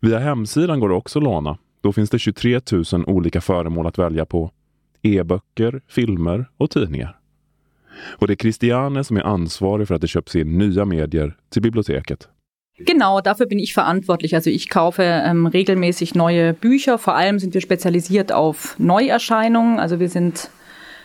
Via 0.00 0.19
hemsidan 0.19 0.81
går 0.81 0.88
det 0.88 0.95
också 0.95 1.19
att 1.19 1.25
låna 1.25 1.59
då 1.85 1.93
finns 1.93 2.11
det 2.11 2.19
23 2.19 2.61
000 2.93 3.05
olika 3.07 3.41
föremål 3.41 3.87
att 3.87 3.99
välja 3.99 4.26
på. 4.26 4.50
E-böcker, 5.03 5.81
filmer 5.88 6.47
och 6.57 6.71
tidningar. 6.71 7.17
Och 8.19 8.26
det 8.26 8.33
är 8.33 8.37
Christiane 8.37 9.05
som 9.05 9.17
är 9.17 9.23
ansvarig 9.23 9.88
för 9.88 9.95
att 9.95 10.00
det 10.00 10.09
köps 10.09 10.37
in 10.37 10.59
nya 10.59 10.85
medier 10.85 11.37
till 11.49 11.62
biblioteket. 11.62 12.29
Genau, 12.79 13.21
dafür 13.21 13.47
bin 13.47 13.59
ich 13.59 13.76
verantwortlich. 13.76 14.35
Also 14.35 14.50
ich 14.50 14.69
kaufe 14.69 15.05
ähm, 15.05 15.47
regelmäßig 15.47 16.14
neue 16.14 16.55
Bücher. 16.55 16.99
Vor 16.99 17.14
allem 17.14 17.38
sind 17.38 17.55
wir 17.55 17.61
spezialisiert 17.61 18.33
auf 18.33 18.75
Neuerscheinungen. 18.79 19.79
Also 19.79 20.00
wir 20.00 20.09
sind 20.09 20.50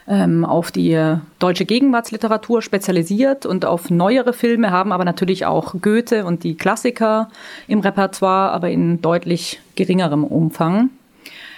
ähm, 0.10 0.44
auf 0.44 0.72
die 0.72 1.16
deutsche 1.38 1.66
Gegenwartsliteratur 1.66 2.62
spezialisiert 2.62 3.46
und 3.46 3.64
auf 3.64 3.92
neuere 3.92 4.34
Filme, 4.34 4.72
haben 4.72 4.92
aber 4.92 5.06
natürlich 5.06 5.46
auch 5.46 5.76
Goethe 5.82 6.26
und 6.26 6.44
die 6.44 6.56
Klassiker 6.56 7.30
im 7.68 7.80
Repertoire, 7.80 8.52
aber 8.52 8.72
in 8.72 9.02
deutlich 9.02 9.62
geringerem 9.76 10.24
Umfang. 10.24 10.90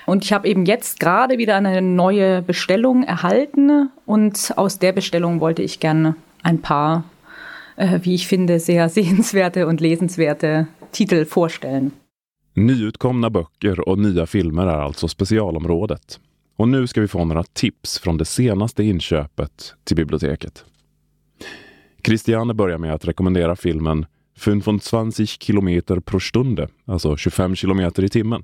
Und 0.05 0.25
ich 0.25 0.33
habe 0.33 0.47
eben 0.47 0.65
jetzt 0.65 0.99
gerade 0.99 1.37
wieder 1.37 1.55
eine 1.55 1.81
neue 1.81 2.41
Bestellung 2.41 3.03
erhalten 3.03 3.89
und 4.05 4.53
aus 4.57 4.79
der 4.79 4.91
Bestellung 4.91 5.39
wollte 5.39 5.61
ich 5.61 5.79
gerne 5.79 6.15
ein 6.43 6.59
paar, 6.61 7.05
äh, 7.77 7.99
wie 8.01 8.15
ich 8.15 8.27
finde, 8.27 8.59
sehr 8.59 8.89
sehenswerte 8.97 9.67
und 9.67 9.79
lesenswerte 9.79 10.67
Titel 10.91 11.25
vorstellen. 11.25 11.93
Nyutkomna 12.53 13.29
böcker 13.29 13.87
och 13.87 13.97
nya 13.97 14.25
filmer 14.25 14.67
är 14.67 14.79
alltså 14.79 15.07
specialområdet. 15.07 16.19
Och 16.61 16.67
nu 16.67 16.87
ska 16.87 17.01
vi 17.01 17.07
få 17.07 17.25
några 17.25 17.43
tips 17.43 17.99
från 17.99 18.17
det 18.17 18.25
senaste 18.25 18.83
inköpet 18.83 19.73
till 19.83 19.95
biblioteket. 19.95 20.65
Christiane 22.05 22.53
börjar 22.53 22.77
med 22.77 22.93
att 22.93 23.07
rekommendera 23.07 23.55
filmen 23.55 24.05
25 24.37 25.11
Kilometer 25.11 25.99
pro 25.99 26.19
Stunde, 26.19 26.67
alltså 26.85 27.17
25 27.17 27.55
kilometer 27.55 28.03
i 28.03 28.09
timmen. 28.09 28.43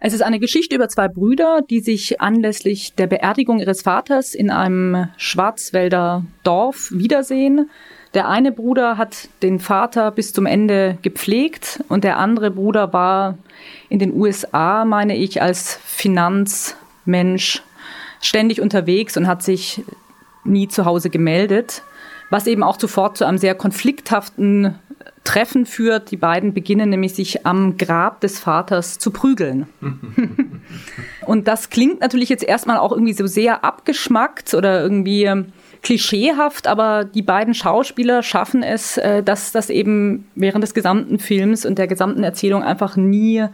Es 0.00 0.14
ist 0.14 0.22
eine 0.22 0.38
Geschichte 0.38 0.74
über 0.74 0.88
zwei 0.88 1.08
Brüder, 1.08 1.60
die 1.70 1.80
sich 1.80 2.20
anlässlich 2.20 2.94
der 2.94 3.06
Beerdigung 3.06 3.60
ihres 3.60 3.82
Vaters 3.82 4.34
in 4.34 4.50
einem 4.50 5.06
Schwarzwälder 5.16 6.24
Dorf 6.42 6.90
wiedersehen. 6.90 7.70
Der 8.14 8.28
eine 8.28 8.52
Bruder 8.52 8.98
hat 8.98 9.28
den 9.42 9.60
Vater 9.60 10.10
bis 10.10 10.32
zum 10.32 10.46
Ende 10.46 10.98
gepflegt 11.02 11.80
und 11.88 12.02
der 12.02 12.18
andere 12.18 12.50
Bruder 12.50 12.92
war 12.92 13.38
in 13.88 14.00
den 14.00 14.12
USA, 14.12 14.84
meine 14.84 15.16
ich, 15.16 15.42
als 15.42 15.78
Finanz- 15.84 16.76
Mensch 17.06 17.62
ständig 18.20 18.60
unterwegs 18.60 19.16
und 19.16 19.26
hat 19.26 19.42
sich 19.42 19.82
nie 20.44 20.68
zu 20.68 20.84
Hause 20.84 21.10
gemeldet, 21.10 21.82
was 22.30 22.46
eben 22.46 22.62
auch 22.62 22.78
sofort 22.78 23.16
zu 23.16 23.24
einem 23.24 23.38
sehr 23.38 23.54
konflikthaften 23.54 24.78
Treffen 25.24 25.66
führt. 25.66 26.10
Die 26.10 26.16
beiden 26.16 26.54
beginnen 26.54 26.88
nämlich 26.88 27.14
sich 27.14 27.46
am 27.46 27.76
Grab 27.76 28.20
des 28.20 28.38
Vaters 28.38 28.98
zu 28.98 29.10
prügeln. 29.10 29.66
und 31.26 31.48
das 31.48 31.70
klingt 31.70 32.00
natürlich 32.00 32.28
jetzt 32.28 32.44
erstmal 32.44 32.78
auch 32.78 32.92
irgendwie 32.92 33.12
so 33.12 33.26
sehr 33.26 33.64
abgeschmackt 33.64 34.54
oder 34.54 34.80
irgendwie 34.80 35.24
ähm, 35.24 35.52
klischeehaft, 35.86 36.66
aber 36.66 37.04
die 37.04 37.22
beiden 37.22 37.54
Schauspieler 37.54 38.24
schaffen 38.24 38.64
es, 38.64 38.96
äh, 38.96 39.22
dass 39.22 39.52
das 39.52 39.70
eben 39.70 40.26
während 40.34 40.64
des 40.64 40.74
gesamten 40.74 41.20
Films 41.20 41.64
und 41.64 41.78
der 41.78 41.86
gesamten 41.86 42.24
Erzählung 42.24 42.64
einfach 42.64 42.96
nie 42.96 43.44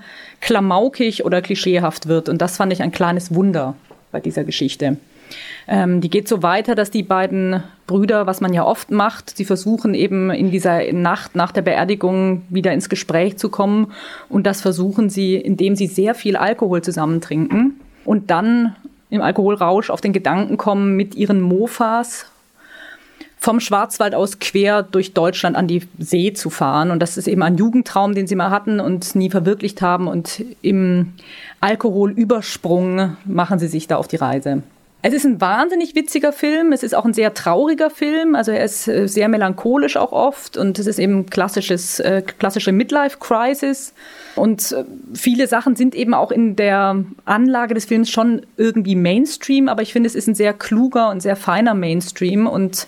klamaukig 0.41 1.27
oder 1.27 1.43
klischeehaft 1.43 2.09
wird. 2.09 2.31
Und 2.31 2.41
das 2.41 2.57
fand 2.57 2.73
ich 2.73 2.81
ein 2.81 2.91
kleines 2.91 3.35
Wunder 3.35 3.75
bei 4.13 4.21
dieser 4.21 4.45
Geschichte. 4.45 4.97
Ähm, 5.69 6.01
die 6.01 6.09
geht 6.09 6.27
so 6.27 6.43
weiter, 6.43 6.75
dass 6.75 6.91
die 6.91 7.03
beiden 7.03 7.63
Brüder, 7.87 8.27
was 8.27 8.41
man 8.41 8.55
ja 8.55 8.65
oft 8.65 8.91
macht, 8.91 9.37
sie 9.37 9.45
versuchen 9.45 9.93
eben 9.93 10.31
in 10.31 10.51
dieser 10.51 10.91
Nacht 10.95 11.37
nach 11.37 11.53
der 11.53 11.63
Beerdigung 11.63 12.47
wieder 12.49 12.73
ins 12.73 12.89
Gespräch 12.89 13.37
zu 13.37 13.51
kommen. 13.51 13.93
Und 14.31 14.47
das 14.47 14.63
versuchen 14.63 15.11
sie, 15.11 15.35
indem 15.37 15.77
sie 15.77 15.87
sehr 15.87 16.15
viel 16.15 16.37
Alkohol 16.37 16.81
zusammen 16.81 17.21
trinken 17.21 17.79
und 18.07 18.31
dann 18.31 18.75
im 19.13 19.21
Alkoholrausch 19.21 19.91
auf 19.91 20.01
den 20.01 20.15
Gedanken 20.15 20.57
kommen, 20.57 20.97
mit 20.97 21.15
ihren 21.15 21.41
Mofas 21.43 22.27
vom 23.39 23.61
Schwarzwald 23.61 24.15
aus 24.15 24.39
quer 24.39 24.83
durch 24.83 25.13
Deutschland 25.13 25.55
an 25.55 25.67
die 25.67 25.83
See 25.99 26.33
zu 26.33 26.49
fahren. 26.49 26.91
Und 26.91 27.01
das 27.01 27.19
ist 27.19 27.29
eben 27.29 27.43
ein 27.43 27.59
Jugendtraum, 27.59 28.15
den 28.15 28.27
sie 28.27 28.37
mal 28.37 28.51
hatten 28.51 28.81
und 28.81 29.15
nie 29.15 29.29
verwirklicht 29.29 29.83
haben. 29.83 30.09
Und 30.09 30.43
im 30.63 31.13
Alkoholübersprung 31.61 33.17
machen 33.27 33.59
sie 33.59 33.67
sich 33.67 33.87
da 33.87 33.97
auf 33.97 34.09
die 34.09 34.17
Reise. 34.17 34.63
Es 35.05 35.13
ist 35.13 35.25
ein 35.25 35.41
wahnsinnig 35.41 35.97
witziger 35.97 36.33
Film. 36.33 36.71
Es 36.71 36.85
ist 36.85 36.95
auch 36.95 37.05
ein 37.05 37.13
sehr 37.13 37.35
trauriger 37.35 37.91
Film. 37.91 38.37
Also 38.37 38.53
er 38.53 38.65
ist 38.65 38.87
äh, 38.87 39.09
sehr 39.09 39.29
melancholisch 39.29 39.97
auch 39.97 40.13
oft 40.13 40.57
und 40.57 40.79
es 40.79 40.87
ist 40.87 41.01
eben 41.01 41.27
klassisches, 41.27 41.99
äh, 41.99 42.23
klassische 42.23 42.71
Midlife-Crisis. 42.71 43.95
Und 44.37 44.71
äh, 44.71 44.85
viele 45.13 45.49
Sachen 45.49 45.75
sind 45.75 45.97
eben 45.97 46.15
auch 46.15 46.31
in 46.31 46.55
der 46.55 47.05
Anlage 47.25 47.75
des 47.75 47.87
Films 47.87 48.11
schon 48.11 48.47
irgendwie 48.57 48.95
Mainstream, 48.95 49.69
aber 49.69 49.83
ich 49.83 49.93
finde, 49.93 50.07
es 50.07 50.15
ist 50.15 50.29
ein 50.29 50.37
sehr 50.37 50.53
kluger 50.53 51.11
und 51.11 51.21
sehr 51.21 51.35
feiner 51.35 51.75
Mainstream 51.75 52.47
und 52.47 52.87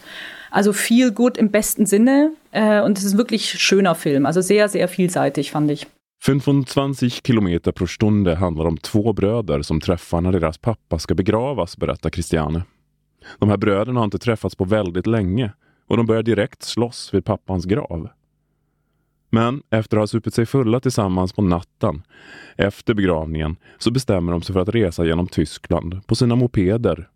also 0.52 0.73
viel 0.73 1.11
gut 1.11 1.37
im 1.37 1.50
besten 1.50 1.85
Sinne. 1.85 2.30
Äh, 2.52 2.80
und 2.80 2.97
es 2.97 3.02
ist 3.02 3.18
wirklich 3.18 3.61
schöner 3.61 3.97
Film. 3.97 4.25
Also 4.25 4.40
sehr, 4.40 4.68
sehr 4.68 4.87
vielseitig, 4.87 5.50
fand 5.50 5.68
ich. 5.73 5.88
25 6.26 6.94
kilometer 7.10 7.72
per 7.72 7.86
Stunde 7.86 8.34
handlar 8.34 8.64
om 8.64 8.76
två 8.76 9.12
bröder 9.12 9.62
som 9.62 9.80
träffar 9.80 10.20
när 10.20 10.32
deras 10.32 10.58
pappa 10.58 10.98
ska 10.98 11.14
begravas, 11.14 11.76
berättar 11.76 12.10
Christiane. 12.10 12.62
De 13.38 13.48
här 13.48 13.56
bröderna 13.56 14.00
har 14.00 14.04
inte 14.04 14.18
träffats 14.18 14.54
på 14.54 14.64
väldigt 14.64 15.06
länge 15.06 15.52
och 15.86 15.96
de 15.96 16.06
börjar 16.06 16.22
direkt 16.22 16.62
slåss 16.62 17.14
vid 17.14 17.24
pappans 17.24 17.64
grav. 17.64 18.08
Men 19.30 19.62
efter 19.70 19.96
att 19.96 20.00
ha 20.02 20.06
supit 20.06 20.34
sig 20.34 20.46
fulla 20.46 20.80
tillsammans 20.80 21.32
på 21.32 21.42
natten 21.42 22.02
efter 22.56 22.94
begravningen 22.94 23.56
så 23.78 23.90
bestämmer 23.90 24.32
de 24.32 24.42
sig 24.42 24.52
för 24.52 24.60
att 24.60 24.68
resa 24.68 25.04
genom 25.04 25.26
Tyskland 25.26 26.06
på 26.06 26.14
sina 26.14 26.36
mopeder 26.36 27.08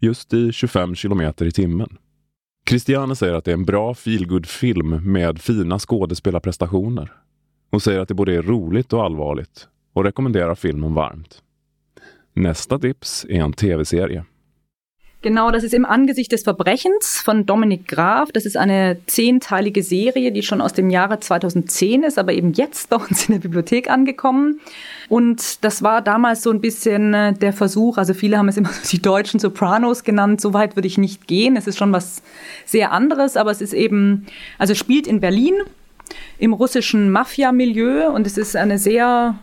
just 0.00 0.34
i 0.34 0.52
25 0.52 0.94
kilometer 0.94 1.46
i 1.46 1.52
timmen. 1.52 1.96
Christiane 2.68 3.16
säger 3.16 3.34
att 3.34 3.44
det 3.44 3.50
är 3.50 3.56
en 3.56 3.64
bra 3.64 3.94
feelgood-film 3.94 5.12
med 5.12 5.40
fina 5.40 5.78
skådespelarprestationer. 5.78 7.12
Hon 7.74 7.80
säger 7.80 8.00
att 8.00 8.08
det 8.08 8.14
både 8.14 8.34
är 8.34 8.42
roligt 8.42 8.92
och 8.92 9.04
allvarligt 9.04 9.68
och 9.92 10.04
rekommenderar 10.04 10.54
filmen 10.54 10.94
varmt. 10.94 11.42
Nästa 12.32 12.78
tips 12.78 13.26
är 13.28 13.40
en 13.40 13.52
tv-serie. 13.52 14.24
Genau, 15.22 15.50
das 15.50 15.64
ist 15.64 15.74
im 15.74 15.84
Angesicht 15.84 16.32
des 16.32 16.44
Verbrechens 16.44 17.20
von 17.24 17.46
Dominik 17.46 17.88
Graf. 17.88 18.30
Das 18.32 18.46
ist 18.46 18.56
eine 18.56 18.98
zehnteilige 19.06 19.82
Serie, 19.82 20.30
die 20.30 20.42
schon 20.42 20.60
aus 20.60 20.72
dem 20.72 20.88
Jahre 20.90 21.18
2010 21.18 22.04
ist, 22.04 22.16
aber 22.18 22.32
eben 22.32 22.52
jetzt 22.52 22.90
bei 22.90 22.96
uns 22.96 23.28
in 23.28 23.32
der 23.34 23.40
Bibliothek 23.40 23.90
angekommen. 23.90 24.60
Und 25.08 25.64
das 25.64 25.82
war 25.82 26.00
damals 26.00 26.42
so 26.42 26.50
ein 26.50 26.60
bisschen 26.60 27.12
äh, 27.12 27.32
der 27.32 27.52
Versuch, 27.52 27.98
also 27.98 28.14
viele 28.14 28.38
haben 28.38 28.48
es 28.48 28.56
immer 28.56 28.70
die 28.92 29.02
deutschen 29.02 29.40
Sopranos 29.40 30.04
genannt, 30.04 30.40
so 30.40 30.54
weit 30.54 30.76
würde 30.76 30.86
ich 30.86 30.98
nicht 30.98 31.26
gehen. 31.26 31.56
Es 31.56 31.66
ist 31.66 31.78
schon 31.78 31.92
was 31.92 32.22
sehr 32.66 32.92
anderes, 32.92 33.36
aber 33.36 33.50
es 33.50 33.60
ist 33.60 33.72
eben, 33.72 34.26
also 34.58 34.76
spielt 34.76 35.08
in 35.08 35.18
Berlin 35.18 35.54
im 36.38 36.52
russischen 36.52 37.10
Mafia-Milieu 37.10 38.10
und 38.10 38.26
es 38.26 38.38
ist 38.38 38.56
eine 38.56 38.78
sehr 38.78 39.36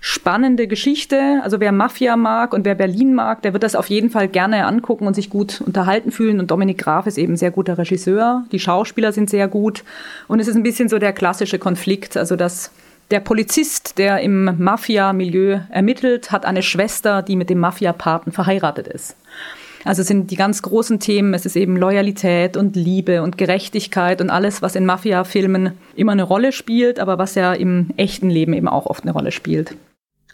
spannende 0.00 0.66
Geschichte. 0.66 1.40
Also 1.42 1.60
wer 1.60 1.72
Mafia 1.72 2.16
mag 2.16 2.52
und 2.52 2.66
wer 2.66 2.74
Berlin 2.74 3.14
mag, 3.14 3.40
der 3.40 3.54
wird 3.54 3.62
das 3.62 3.74
auf 3.74 3.88
jeden 3.88 4.10
Fall 4.10 4.28
gerne 4.28 4.66
angucken 4.66 5.06
und 5.06 5.14
sich 5.14 5.30
gut 5.30 5.62
unterhalten 5.62 6.12
fühlen. 6.12 6.40
Und 6.40 6.50
Dominik 6.50 6.76
Graf 6.76 7.06
ist 7.06 7.16
eben 7.16 7.36
sehr 7.36 7.50
guter 7.50 7.78
Regisseur. 7.78 8.44
Die 8.52 8.58
Schauspieler 8.58 9.12
sind 9.12 9.30
sehr 9.30 9.48
gut. 9.48 9.82
Und 10.28 10.40
es 10.40 10.48
ist 10.48 10.56
ein 10.56 10.62
bisschen 10.62 10.90
so 10.90 10.98
der 10.98 11.14
klassische 11.14 11.58
Konflikt. 11.58 12.18
Also 12.18 12.36
dass 12.36 12.70
der 13.10 13.20
Polizist, 13.20 13.96
der 13.96 14.20
im 14.20 14.62
Mafia-Milieu 14.62 15.60
ermittelt, 15.70 16.30
hat 16.30 16.44
eine 16.44 16.62
Schwester, 16.62 17.22
die 17.22 17.36
mit 17.36 17.48
dem 17.48 17.60
Mafia-Paten 17.60 18.30
verheiratet 18.30 18.88
ist. 18.88 19.16
Also 19.84 20.02
sind 20.02 20.30
die 20.30 20.36
ganz 20.36 20.62
großen 20.62 20.98
Themen. 20.98 21.34
Es 21.34 21.44
ist 21.46 21.56
eben 21.56 21.76
Loyalität 21.76 22.56
und 22.56 22.74
Liebe 22.74 23.22
und 23.22 23.36
Gerechtigkeit 23.36 24.20
und 24.20 24.30
alles, 24.30 24.62
was 24.62 24.76
in 24.76 24.86
Mafia-Filmen 24.86 25.72
immer 25.94 26.12
eine 26.12 26.22
Rolle 26.22 26.52
spielt, 26.52 26.98
aber 26.98 27.18
was 27.18 27.34
ja 27.34 27.52
im 27.52 27.90
echten 27.96 28.30
Leben 28.30 28.54
eben 28.54 28.68
auch 28.68 28.86
oft 28.86 29.02
eine 29.02 29.12
Rolle 29.12 29.30
spielt. 29.30 29.76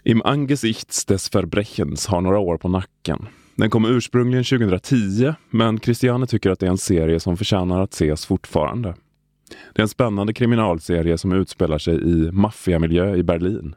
Im 0.03 0.25
angesichts 0.25 1.05
des 1.05 1.27
Verbrechens 1.27 2.09
har 2.09 2.21
några 2.21 2.39
år 2.39 2.57
på 2.57 2.67
nacken. 2.67 3.27
Den 3.55 3.69
kom 3.69 3.85
ursprungligen 3.85 4.43
2010, 4.43 5.33
men 5.49 5.79
Christiane 5.79 6.27
tycker 6.27 6.49
att 6.49 6.59
det 6.59 6.65
är 6.65 6.71
en 6.71 6.77
serie 6.77 7.19
som 7.19 7.37
förtjänar 7.37 7.81
att 7.81 7.93
ses 7.93 8.25
fortfarande. 8.25 8.95
Det 9.73 9.79
är 9.79 9.83
en 9.83 9.89
spännande 9.89 10.33
kriminalserie 10.33 11.17
som 11.17 11.31
utspelar 11.31 11.77
sig 11.77 11.95
i 11.95 12.31
maffiamiljö 12.31 13.15
i 13.15 13.23
Berlin. 13.23 13.75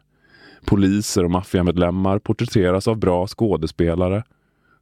Poliser 0.65 1.25
och 1.25 1.31
maffiamedlemmar 1.31 2.19
porträtteras 2.19 2.89
av 2.89 2.99
bra 2.99 3.27
skådespelare. 3.27 4.23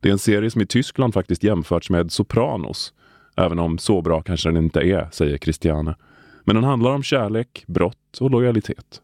Det 0.02 0.08
är 0.08 0.12
en 0.12 0.18
serie 0.18 0.50
som 0.50 0.60
i 0.60 0.66
Tyskland 0.66 1.14
faktiskt 1.14 1.44
jämförts 1.44 1.90
med 1.90 2.12
Sopranos, 2.12 2.94
även 3.36 3.58
om 3.58 3.78
så 3.78 4.02
bra 4.02 4.22
kanske 4.22 4.48
den 4.48 4.64
inte 4.64 4.80
är, 4.80 5.08
säger 5.12 5.38
Christiane. 5.38 5.96
Men 6.44 6.54
den 6.54 6.64
handlar 6.64 6.90
om 6.90 7.02
kärlek, 7.02 7.64
brott 7.66 8.18
och 8.20 8.30
lojalitet. 8.30 9.00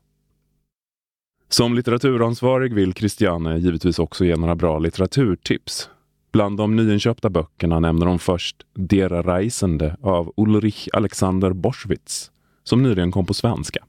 Som 1.49 1.75
litteraturansvarig 1.75 2.75
vill 2.75 2.95
Christiane 2.95 3.59
givetvis 3.59 3.99
också 3.99 4.25
ge 4.25 4.37
några 4.37 4.55
bra 4.55 4.79
litteraturtips. 4.79 5.91
Bland 6.33 6.57
de 6.57 6.77
nyinköpta 6.77 7.31
böckerna 7.31 7.81
nämner 7.81 8.07
hon 8.07 8.19
först 8.19 8.57
Der 8.75 9.23
Reisende 9.23 9.97
av 10.01 10.33
Ulrich 10.37 10.89
Alexander 10.93 11.53
Boschwitz, 11.53 12.31
som 12.65 12.83
nyligen 12.83 13.13
kom 13.13 13.27
på 13.27 13.35
svenska. 13.35 13.85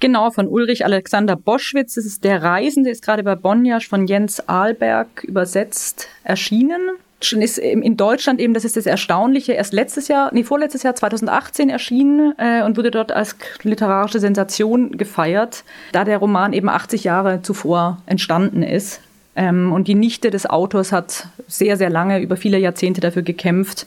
Genau, 0.00 0.30
von 0.30 0.48
Ulrich 0.48 0.84
Alexander 0.84 1.36
Boschwitz. 1.36 1.94
Das 1.94 2.06
ist 2.06 2.24
Der 2.24 2.42
Reisende, 2.42 2.90
ist 2.90 3.04
gerade 3.04 3.22
bei 3.22 3.36
Bonjasch 3.36 3.88
von 3.88 4.06
Jens 4.06 4.48
Ahlberg 4.48 5.24
übersetzt 5.24 6.08
erschienen 6.24 6.80
schon 7.24 7.42
ist 7.42 7.58
in 7.58 7.96
Deutschland 7.96 8.40
eben, 8.40 8.54
das 8.54 8.64
ist 8.64 8.76
das 8.76 8.86
Erstaunliche, 8.86 9.52
erst 9.52 9.72
letztes 9.72 10.08
Jahr, 10.08 10.30
nee, 10.32 10.44
vorletztes 10.44 10.82
Jahr 10.82 10.94
2018 10.94 11.68
erschienen 11.68 12.34
äh, 12.38 12.62
und 12.62 12.76
wurde 12.76 12.90
dort 12.90 13.12
als 13.12 13.36
literarische 13.62 14.20
Sensation 14.20 14.96
gefeiert, 14.96 15.64
da 15.92 16.04
der 16.04 16.18
Roman 16.18 16.52
eben 16.52 16.68
80 16.68 17.04
Jahre 17.04 17.42
zuvor 17.42 17.98
entstanden 18.06 18.62
ist. 18.62 19.00
Ähm, 19.36 19.72
und 19.72 19.88
die 19.88 19.94
Nichte 19.94 20.30
des 20.30 20.48
Autors 20.48 20.92
hat 20.92 21.28
sehr, 21.46 21.76
sehr 21.76 21.90
lange, 21.90 22.20
über 22.20 22.36
viele 22.36 22.58
Jahrzehnte 22.58 23.00
dafür 23.00 23.22
gekämpft, 23.22 23.86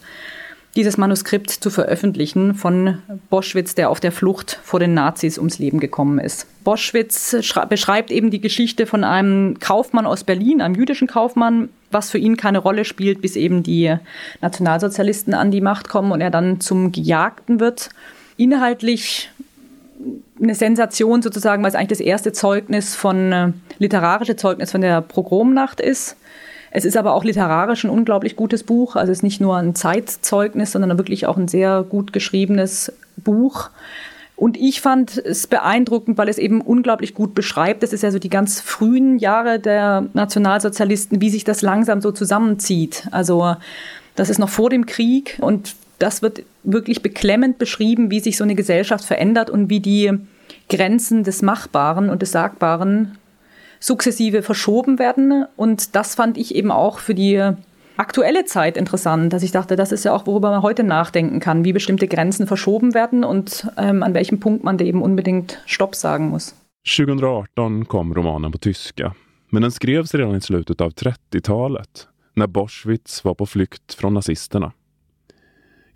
dieses 0.76 0.98
Manuskript 0.98 1.52
zu 1.52 1.70
veröffentlichen 1.70 2.56
von 2.56 3.00
Boschwitz, 3.30 3.76
der 3.76 3.90
auf 3.90 4.00
der 4.00 4.12
Flucht 4.12 4.60
vor 4.64 4.80
den 4.80 4.94
Nazis 4.94 5.38
ums 5.38 5.60
Leben 5.60 5.80
gekommen 5.80 6.20
ist. 6.20 6.48
Boschwitz 6.64 7.36
beschreibt 7.70 8.10
eben 8.12 8.32
die 8.32 8.42
Geschichte 8.42 8.86
von 8.86 9.04
einem 9.04 9.60
Kaufmann 9.60 10.06
aus 10.06 10.24
Berlin, 10.24 10.62
einem 10.62 10.76
jüdischen 10.76 11.08
Kaufmann, 11.08 11.70
was 11.92 12.10
für 12.10 12.18
ihn 12.18 12.38
keine 12.38 12.58
Rolle 12.58 12.86
spielt, 12.86 13.22
bis 13.22 13.36
eben 13.36 13.62
die 13.62 13.96
Nationalsozialisten 14.42 15.34
an 15.34 15.52
die 15.52 15.62
Macht 15.62 15.90
kommen 15.90 16.12
und 16.12 16.22
er 16.22 16.32
dann 16.32 16.60
zum 16.60 16.92
Gejagten 16.92 17.60
wird. 17.60 17.90
Inhaltlich 18.38 19.30
eine 20.42 20.56
Sensation 20.56 21.22
sozusagen, 21.22 21.62
weil 21.62 21.70
es 21.70 21.76
eigentlich 21.76 22.00
das 22.00 22.06
erste 22.06 22.34
Zeugnis 22.34 22.96
von, 22.96 23.32
äh, 23.32 23.52
literarische 23.78 24.36
Zeugnis 24.36 24.72
von 24.72 24.82
der 24.82 25.02
Pogromnacht 25.02 25.80
ist. 25.80 26.18
Es 26.76 26.86
ist 26.86 26.98
aber 26.98 27.14
auch 27.14 27.24
literarisch 27.24 27.84
ein 27.84 27.92
unglaublich 27.92 28.36
gutes 28.36 28.64
Buch. 28.64 28.96
Also 28.96 29.12
es 29.12 29.20
ist 29.20 29.24
nicht 29.24 29.40
nur 29.40 29.58
ein 29.58 29.76
Zeitzeugnis, 29.76 30.72
sondern 30.72 30.98
wirklich 30.98 31.28
auch 31.28 31.38
ein 31.38 31.48
sehr 31.48 31.86
gut 31.88 32.14
geschriebenes 32.14 32.92
Buch. 33.16 33.70
Und 34.36 34.58
ich 34.58 34.82
fand 34.82 35.16
es 35.20 35.46
beeindruckend, 35.46 36.18
weil 36.18 36.30
es 36.30 36.40
eben 36.40 36.62
unglaublich 36.62 37.14
gut 37.14 37.36
beschreibt. 37.36 37.84
Das 37.84 37.94
ist 37.94 38.02
ja 38.02 38.10
so 38.10 38.18
die 38.18 38.30
ganz 38.30 38.60
frühen 38.60 39.20
Jahre 39.20 39.60
der 39.60 40.08
Nationalsozialisten, 40.14 41.22
wie 41.22 41.30
sich 41.30 41.44
das 41.44 41.62
langsam 41.62 42.02
so 42.02 42.12
zusammenzieht. 42.12 43.08
Also 43.12 43.56
das 44.16 44.32
ist 44.32 44.40
noch 44.40 44.50
vor 44.50 44.72
dem 44.72 44.88
Krieg 44.88 45.38
und 45.42 45.76
das 46.00 46.24
wird 46.24 46.42
wirklich 46.64 47.04
beklemmend 47.04 47.60
beschrieben, 47.60 48.10
wie 48.10 48.20
sich 48.20 48.36
so 48.36 48.44
eine 48.44 48.56
Gesellschaft 48.56 49.06
verändert 49.06 49.52
und 49.52 49.70
wie 49.70 49.80
die 49.80 50.12
Grenzen 50.70 51.24
des 51.24 51.44
Machbaren 51.44 52.10
und 52.10 52.24
des 52.24 52.32
Sagbaren 52.32 53.20
sukzessive 53.84 54.42
verschoben 54.42 54.98
werden. 54.98 55.46
Und 55.56 55.96
das 55.96 56.16
fand 56.16 56.38
ich 56.38 56.56
eben 56.56 56.72
auch 56.72 57.00
für 57.00 57.14
die 57.14 57.52
aktuelle 57.98 58.46
Zeit 58.46 58.78
interessant, 58.78 59.34
dass 59.34 59.44
ich 59.44 59.52
dachte, 59.52 59.76
das 59.76 59.92
ist 59.92 60.06
ja 60.06 60.14
auch, 60.14 60.26
worüber 60.26 60.52
man 60.52 60.62
heute 60.62 60.84
nachdenken 60.84 61.40
kann, 61.40 61.66
wie 61.66 61.74
bestimmte 61.74 62.08
Grenzen 62.08 62.48
verschoben 62.48 62.94
werden 62.94 63.24
und 63.24 63.68
ähm, 63.78 64.02
an 64.02 64.14
welchem 64.14 64.40
Punkt 64.40 64.64
man 64.64 64.78
da 64.78 64.86
eben 64.86 65.02
unbedingt 65.02 65.62
Stopp 65.66 65.96
sagen 65.96 66.30
muss. 66.30 66.56
2018 66.88 67.88
kom 67.88 68.14
romanen 68.14 68.52
på 68.52 68.58
tyska, 68.58 69.14
men 69.50 69.62
den 69.62 69.72
skrevs 69.72 70.14
redan 70.16 70.36
i 70.36 70.42
slutet 70.42 70.82
av 70.82 70.94
30-talet 70.94 72.08
när 72.36 72.48
Boschwitz 72.48 73.24
var 73.24 73.34
på 73.34 73.46
flykt 73.46 73.94
från 73.94 74.14
nazisterna. 74.14 74.72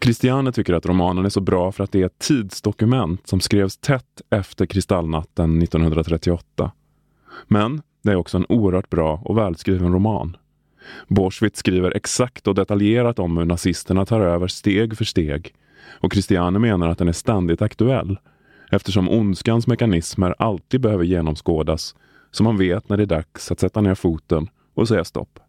Christiane 0.04 0.52
tycker 0.52 0.74
att 0.74 0.86
romanen 0.86 1.26
är 1.26 1.30
så 1.30 1.42
bra 1.42 1.72
för 1.72 1.84
att 1.84 1.92
det 1.92 2.02
är 2.02 2.06
ett 2.06 2.20
tidsdokument 2.20 3.28
som 3.28 3.40
skrevs 3.40 3.78
tätt 3.78 4.22
efter 4.30 4.66
kristallnatten 4.66 5.62
1938 5.62 6.72
men 7.48 7.82
det 8.04 8.12
är 8.12 8.16
också 8.16 8.38
en 8.38 8.46
oerhört 8.50 8.90
bra 8.90 9.22
och 9.26 9.38
välskriven 9.38 9.94
roman. 9.94 10.38
Borschwitz 11.08 11.60
skriver 11.60 11.98
exakt 11.98 12.48
och 12.48 12.56
detaljerat 12.56 13.20
om 13.20 13.38
hur 13.38 13.46
nazisterna 13.46 14.06
tar 14.06 14.22
över 14.22 14.48
steg 14.48 14.98
för 14.98 15.06
steg 15.06 15.54
och 16.00 16.14
Christiane 16.14 16.60
menar 16.60 16.90
att 16.90 16.98
den 16.98 17.08
är 17.08 17.14
ständigt 17.14 17.62
aktuell 17.62 18.18
eftersom 18.72 19.10
ondskans 19.10 19.68
mekanismer 19.68 20.36
alltid 20.40 20.82
behöver 20.82 21.04
genomskådas 21.04 21.96
så 22.32 22.44
man 22.44 22.58
vet 22.58 22.90
när 22.90 22.98
det 22.98 23.04
är 23.04 23.08
dags 23.08 23.52
att 23.52 23.60
sätta 23.60 23.82
ner 23.82 23.96
foten 23.96 24.50
och 24.74 24.88
säga 24.88 25.04
stopp. 25.04 25.40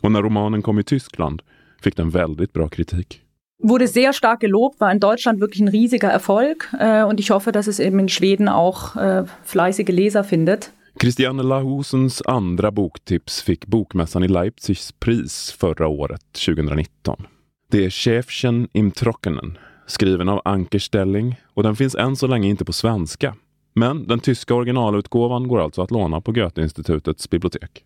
Och 0.00 0.12
när 0.12 0.22
romanen 0.22 0.62
kom 0.62 0.78
i 0.78 0.82
Tyskland 0.82 1.42
fick 1.82 1.96
den 1.96 2.10
väldigt 2.10 2.52
bra 2.52 2.68
kritik. 2.68 3.22
Wurde 3.62 3.88
sehr 3.88 4.12
stark 4.12 4.40
gelobt, 4.40 4.80
war 4.80 4.90
in 4.90 5.00
Deutschland 5.00 5.40
wirklich 5.40 5.60
ein 5.60 5.68
riesiger 5.68 6.08
Erfolg 6.08 6.68
äh, 6.80 7.02
und 7.02 7.20
ich 7.20 7.30
hoffe, 7.30 7.52
dass 7.52 7.66
es 7.66 7.80
eben 7.80 8.00
in 8.00 8.08
Schweden 8.08 8.48
auch 8.48 8.96
äh, 8.96 9.24
fleißige 9.44 9.92
Leser 9.92 10.24
findet. 10.24 10.72
Christiane 10.98 11.42
Lahusens 11.42 12.22
andra 12.22 12.70
boktips 12.70 13.42
fick 13.42 13.66
Bokmässan 13.66 14.24
i 14.24 14.28
Leipzigs 14.28 14.92
pris 14.92 15.52
förra 15.52 15.88
året, 15.88 16.20
2019. 16.32 17.26
Det 17.70 17.84
är 17.84 17.90
Schäfchen 17.90 18.68
im 18.72 18.90
Trockenen, 18.90 19.58
skriven 19.86 20.28
av 20.28 20.42
Anker 20.44 20.78
Stelling 20.78 21.40
och 21.54 21.62
den 21.62 21.76
finns 21.76 21.94
än 21.94 22.16
så 22.16 22.26
länge 22.26 22.48
inte 22.48 22.64
på 22.64 22.72
svenska. 22.72 23.34
Men 23.74 24.06
den 24.06 24.20
tyska 24.20 24.54
originalutgåvan 24.54 25.48
går 25.48 25.60
alltså 25.60 25.82
att 25.82 25.90
låna 25.90 26.20
på 26.20 26.32
Goethe-institutets 26.32 27.30
bibliotek. 27.30 27.84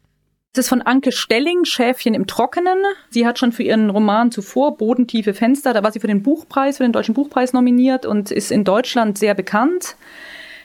Es 0.57 0.59
ist 0.59 0.71
von 0.71 0.83
Anke 0.83 1.13
Stelling, 1.13 1.65
Schäfchen 1.65 2.15
im 2.15 2.27
Trockenen. 2.27 2.79
Sie 3.11 3.27
hat 3.27 3.39
schon 3.39 3.53
für 3.53 3.65
ihren 3.65 3.91
Roman 3.91 4.31
zuvor 4.31 4.77
Bodentiefe 4.77 5.35
Fenster, 5.35 5.75
da 5.75 5.83
war 5.83 5.93
sie 5.93 6.01
für 6.01 6.07
den 6.07 6.23
Buchpreis, 6.23 6.77
für 6.77 6.85
den 6.85 6.93
Deutschen 6.93 7.15
Buchpreis 7.15 7.53
nominiert 7.53 8.07
und 8.07 8.31
ist 8.31 8.53
in 8.53 8.65
Deutschland 8.65 9.19
sehr 9.19 9.35
bekannt. 9.35 9.97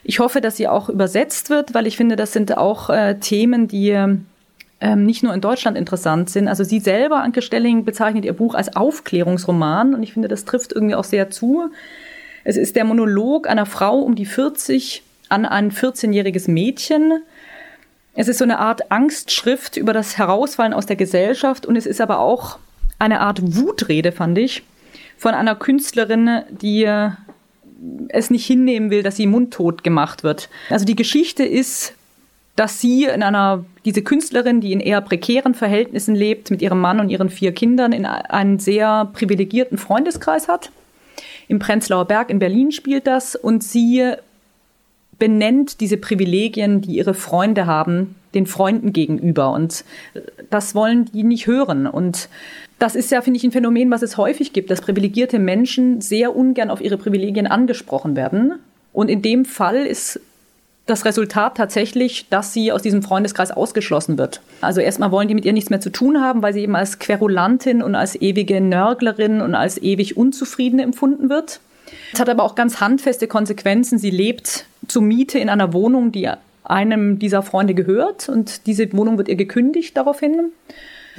Ich 0.09 0.17
hoffe, 0.17 0.41
dass 0.41 0.57
sie 0.57 0.67
auch 0.67 0.89
übersetzt 0.89 1.51
wird, 1.51 1.75
weil 1.75 1.85
ich 1.85 1.95
finde, 1.95 2.15
das 2.15 2.33
sind 2.33 2.57
auch 2.57 2.89
äh, 2.89 3.19
Themen, 3.19 3.67
die 3.67 3.89
ähm, 3.91 5.05
nicht 5.05 5.21
nur 5.21 5.35
in 5.35 5.39
Deutschland 5.39 5.77
interessant 5.77 6.31
sind. 6.31 6.47
Also 6.47 6.63
sie 6.63 6.79
selber, 6.79 7.21
Anke 7.21 7.43
Stelling, 7.43 7.85
bezeichnet 7.85 8.25
ihr 8.25 8.33
Buch 8.33 8.55
als 8.55 8.75
Aufklärungsroman 8.75 9.93
und 9.93 10.01
ich 10.01 10.13
finde, 10.13 10.27
das 10.27 10.45
trifft 10.45 10.71
irgendwie 10.71 10.95
auch 10.95 11.03
sehr 11.03 11.29
zu. 11.29 11.69
Es 12.43 12.57
ist 12.57 12.75
der 12.75 12.85
Monolog 12.85 13.47
einer 13.47 13.67
Frau 13.67 13.99
um 13.99 14.15
die 14.15 14.25
40 14.25 15.03
an 15.29 15.45
ein 15.45 15.71
14-jähriges 15.71 16.49
Mädchen. 16.49 17.21
Es 18.15 18.27
ist 18.27 18.39
so 18.39 18.45
eine 18.45 18.57
Art 18.57 18.91
Angstschrift 18.91 19.77
über 19.77 19.93
das 19.93 20.17
Herausfallen 20.17 20.73
aus 20.73 20.87
der 20.87 20.95
Gesellschaft 20.95 21.67
und 21.67 21.75
es 21.75 21.85
ist 21.85 22.01
aber 22.01 22.17
auch 22.17 22.57
eine 22.97 23.19
Art 23.19 23.41
Wutrede, 23.43 24.11
fand 24.11 24.39
ich, 24.39 24.63
von 25.19 25.35
einer 25.35 25.53
Künstlerin, 25.53 26.41
die 26.49 26.87
es 28.09 28.29
nicht 28.29 28.45
hinnehmen 28.45 28.89
will, 28.91 29.03
dass 29.03 29.15
sie 29.15 29.27
mundtot 29.27 29.83
gemacht 29.83 30.23
wird. 30.23 30.49
Also 30.69 30.85
die 30.85 30.95
Geschichte 30.95 31.43
ist, 31.43 31.93
dass 32.55 32.81
sie 32.81 33.05
in 33.05 33.23
einer, 33.23 33.63
diese 33.85 34.01
Künstlerin, 34.01 34.59
die 34.59 34.73
in 34.73 34.81
eher 34.81 34.99
prekären 35.01 35.53
Verhältnissen 35.53 36.13
lebt, 36.13 36.51
mit 36.51 36.61
ihrem 36.61 36.81
Mann 36.81 36.99
und 36.99 37.09
ihren 37.09 37.29
vier 37.29 37.53
Kindern, 37.53 37.93
in 37.93 38.05
einen 38.05 38.59
sehr 38.59 39.09
privilegierten 39.13 39.77
Freundeskreis 39.77 40.47
hat. 40.47 40.71
Im 41.47 41.59
Prenzlauer 41.59 42.05
Berg 42.05 42.29
in 42.29 42.39
Berlin 42.39 42.71
spielt 42.71 43.07
das 43.07 43.35
und 43.35 43.63
sie 43.63 44.13
benennt 45.17 45.79
diese 45.79 45.97
Privilegien, 45.97 46.81
die 46.81 46.97
ihre 46.97 47.13
Freunde 47.13 47.65
haben, 47.65 48.15
den 48.33 48.45
Freunden 48.45 48.93
gegenüber. 48.93 49.51
Und 49.51 49.83
das 50.49 50.75
wollen 50.75 51.05
die 51.05 51.23
nicht 51.23 51.47
hören. 51.47 51.87
Und 51.87 52.29
das 52.79 52.95
ist 52.95 53.11
ja, 53.11 53.21
finde 53.21 53.37
ich, 53.37 53.43
ein 53.43 53.51
Phänomen, 53.51 53.91
was 53.91 54.01
es 54.01 54.17
häufig 54.17 54.53
gibt, 54.53 54.71
dass 54.71 54.81
privilegierte 54.81 55.37
Menschen 55.37 56.01
sehr 56.01 56.35
ungern 56.35 56.69
auf 56.69 56.81
ihre 56.81 56.97
Privilegien 56.97 57.47
angesprochen 57.47 58.15
werden. 58.15 58.53
Und 58.93 59.09
in 59.09 59.21
dem 59.21 59.45
Fall 59.45 59.85
ist 59.85 60.19
das 60.85 61.05
Resultat 61.05 61.55
tatsächlich, 61.55 62.27
dass 62.29 62.51
sie 62.53 62.71
aus 62.71 62.81
diesem 62.81 63.03
Freundeskreis 63.03 63.51
ausgeschlossen 63.51 64.17
wird. 64.17 64.41
Also 64.61 64.81
erstmal 64.81 65.11
wollen 65.11 65.27
die 65.27 65.35
mit 65.35 65.45
ihr 65.45 65.53
nichts 65.53 65.69
mehr 65.69 65.81
zu 65.81 65.91
tun 65.91 66.19
haben, 66.21 66.41
weil 66.41 66.53
sie 66.53 66.61
eben 66.61 66.75
als 66.75 66.97
Querulantin 66.99 67.83
und 67.83 67.95
als 67.95 68.19
ewige 68.19 68.59
Nörglerin 68.59 69.41
und 69.41 69.53
als 69.53 69.77
ewig 69.77 70.17
Unzufriedene 70.17 70.81
empfunden 70.81 71.29
wird. 71.29 71.59
Es 72.13 72.19
hat 72.19 72.29
aber 72.29 72.43
auch 72.43 72.55
ganz 72.55 72.79
handfeste 72.79 73.27
Konsequenzen. 73.27 73.99
Sie 73.99 74.09
lebt 74.09 74.65
zur 74.87 75.01
Miete 75.01 75.37
in 75.37 75.49
einer 75.49 75.73
Wohnung, 75.73 76.11
die 76.11 76.29
einem 76.63 77.19
dieser 77.19 77.43
Freunde 77.43 77.73
gehört 77.73 78.29
und 78.29 78.65
diese 78.67 78.91
Wohnung 78.93 79.17
wird 79.17 79.27
ihr 79.27 79.35
gekündigt 79.35 79.97
daraufhin. 79.97 80.51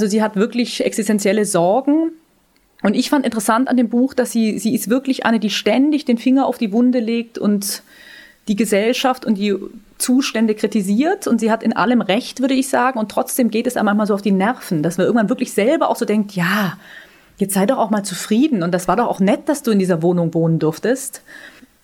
Also 0.00 0.10
sie 0.10 0.22
hat 0.22 0.34
wirklich 0.34 0.82
existenzielle 0.82 1.44
Sorgen. 1.44 2.12
Und 2.82 2.94
ich 2.94 3.10
fand 3.10 3.26
interessant 3.26 3.68
an 3.68 3.76
dem 3.76 3.90
Buch, 3.90 4.14
dass 4.14 4.32
sie, 4.32 4.58
sie 4.58 4.74
ist 4.74 4.88
wirklich 4.88 5.26
eine, 5.26 5.38
die 5.38 5.50
ständig 5.50 6.06
den 6.06 6.16
Finger 6.16 6.46
auf 6.46 6.56
die 6.56 6.72
Wunde 6.72 7.00
legt 7.00 7.36
und 7.36 7.82
die 8.48 8.56
Gesellschaft 8.56 9.26
und 9.26 9.36
die 9.36 9.54
Zustände 9.98 10.54
kritisiert 10.54 11.26
und 11.26 11.38
sie 11.38 11.50
hat 11.52 11.62
in 11.62 11.74
allem 11.74 12.00
Recht, 12.00 12.40
würde 12.40 12.54
ich 12.54 12.70
sagen. 12.70 12.98
Und 12.98 13.10
trotzdem 13.10 13.50
geht 13.50 13.66
es 13.66 13.76
einem 13.76 13.84
manchmal 13.84 14.06
so 14.06 14.14
auf 14.14 14.22
die 14.22 14.32
Nerven, 14.32 14.82
dass 14.82 14.96
man 14.96 15.04
irgendwann 15.04 15.28
wirklich 15.28 15.52
selber 15.52 15.90
auch 15.90 15.96
so 15.96 16.06
denkt, 16.06 16.32
ja, 16.32 16.78
jetzt 17.36 17.52
sei 17.52 17.66
doch 17.66 17.76
auch 17.76 17.90
mal 17.90 18.02
zufrieden 18.02 18.62
und 18.62 18.72
das 18.72 18.88
war 18.88 18.96
doch 18.96 19.06
auch 19.06 19.20
nett, 19.20 19.50
dass 19.50 19.62
du 19.62 19.70
in 19.70 19.78
dieser 19.78 20.00
Wohnung 20.00 20.32
wohnen 20.32 20.58
durftest. 20.58 21.20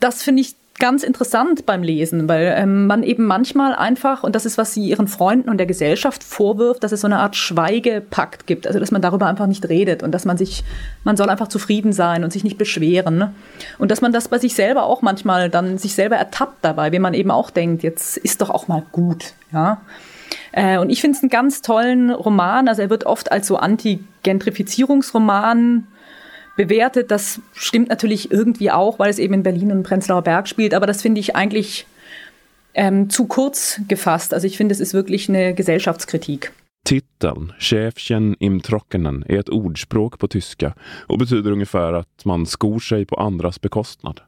Das 0.01 0.23
finde 0.23 0.41
ich 0.41 0.55
ganz 0.79 1.03
interessant 1.03 1.67
beim 1.67 1.83
Lesen, 1.83 2.29
weil 2.29 2.55
ähm, 2.57 2.87
man 2.87 3.03
eben 3.03 3.25
manchmal 3.25 3.75
einfach, 3.75 4.23
und 4.23 4.35
das 4.35 4.47
ist, 4.47 4.59
was 4.59 4.75
sie 4.75 4.89
ihren 4.89 5.09
Freunden 5.09 5.49
und 5.49 5.59
der 5.59 5.67
Gesellschaft 5.67 6.23
vorwirft, 6.23 6.85
dass 6.85 6.93
es 6.93 7.01
so 7.01 7.07
eine 7.07 7.19
Art 7.19 7.37
Schweigepakt 7.37 8.47
gibt, 8.47 8.67
also 8.67 8.79
dass 8.79 8.91
man 8.91 9.03
darüber 9.03 9.27
einfach 9.27 9.47
nicht 9.47 9.69
redet 9.69 10.03
und 10.03 10.13
dass 10.13 10.25
man 10.25 10.37
sich, 10.37 10.65
man 11.05 11.17
soll 11.17 11.31
einfach 11.31 11.49
zufrieden 11.49 11.93
sein 11.93 12.25
und 12.25 12.33
sich 12.33 12.45
nicht 12.45 12.59
beschweren. 12.59 13.35
Und 13.79 13.91
dass 13.91 14.01
man 14.01 14.13
das 14.13 14.29
bei 14.29 14.39
sich 14.39 14.55
selber 14.55 14.85
auch 14.85 15.03
manchmal 15.03 15.51
dann 15.51 15.79
sich 15.79 15.95
selber 15.95 16.17
ertappt 16.17 16.59
dabei, 16.63 16.93
wie 16.93 16.99
man 16.99 17.15
eben 17.15 17.31
auch 17.31 17.51
denkt, 17.51 17.83
jetzt 17.83 18.17
ist 18.19 18.41
doch 18.41 18.51
auch 18.51 18.69
mal 18.69 18.83
gut, 18.93 19.33
ja. 19.53 19.81
Äh, 20.53 20.79
und 20.79 20.91
ich 20.91 21.01
finde 21.01 21.17
es 21.17 21.23
einen 21.23 21.31
ganz 21.31 21.63
tollen 21.63 22.11
Roman, 22.11 22.69
also 22.69 22.83
er 22.83 22.91
wird 22.91 23.05
oft 23.05 23.33
als 23.33 23.47
so 23.47 23.57
Anti-Gentrifizierungsroman 23.57 25.87
bewertet. 26.57 27.11
Das 27.11 27.41
stimmt 27.55 27.89
natürlich 27.89 28.31
irgendwie 28.31 28.71
auch, 28.71 28.99
weil 28.99 29.11
es 29.11 29.19
eben 29.19 29.35
in 29.35 29.43
Berlin 29.43 29.73
und 29.73 29.83
Prenzlauer 29.83 30.23
Berg 30.23 30.49
spielt. 30.49 30.75
Aber 30.75 30.87
das 30.87 31.03
finde 31.03 31.21
ich 31.21 31.37
eigentlich 31.37 31.87
ähm, 32.75 33.11
zu 33.11 33.27
kurz 33.27 33.81
gefasst. 33.89 34.35
Also 34.35 34.47
ich 34.47 34.57
finde, 34.57 34.73
es 34.73 34.81
ist 34.81 34.95
wirklich 34.95 35.29
eine 35.29 35.55
Gesellschaftskritik. 35.55 36.53
Titeln, 36.85 37.53
Schäfchen 37.59 38.35
im 38.39 38.63
Trockenen, 38.63 39.25
är 39.29 39.39
ett 39.39 39.49
ordspråk 39.49 40.19
på 40.19 40.29
tyska 40.29 40.75
och 41.07 41.19
betyder 41.19 41.51
ungefär 41.51 41.93
att 41.93 42.25
man 42.25 42.47
skor 42.47 42.79
sig 42.79 43.07
på 43.07 43.17
andras 43.17 43.61
bekostnad. 43.61 44.21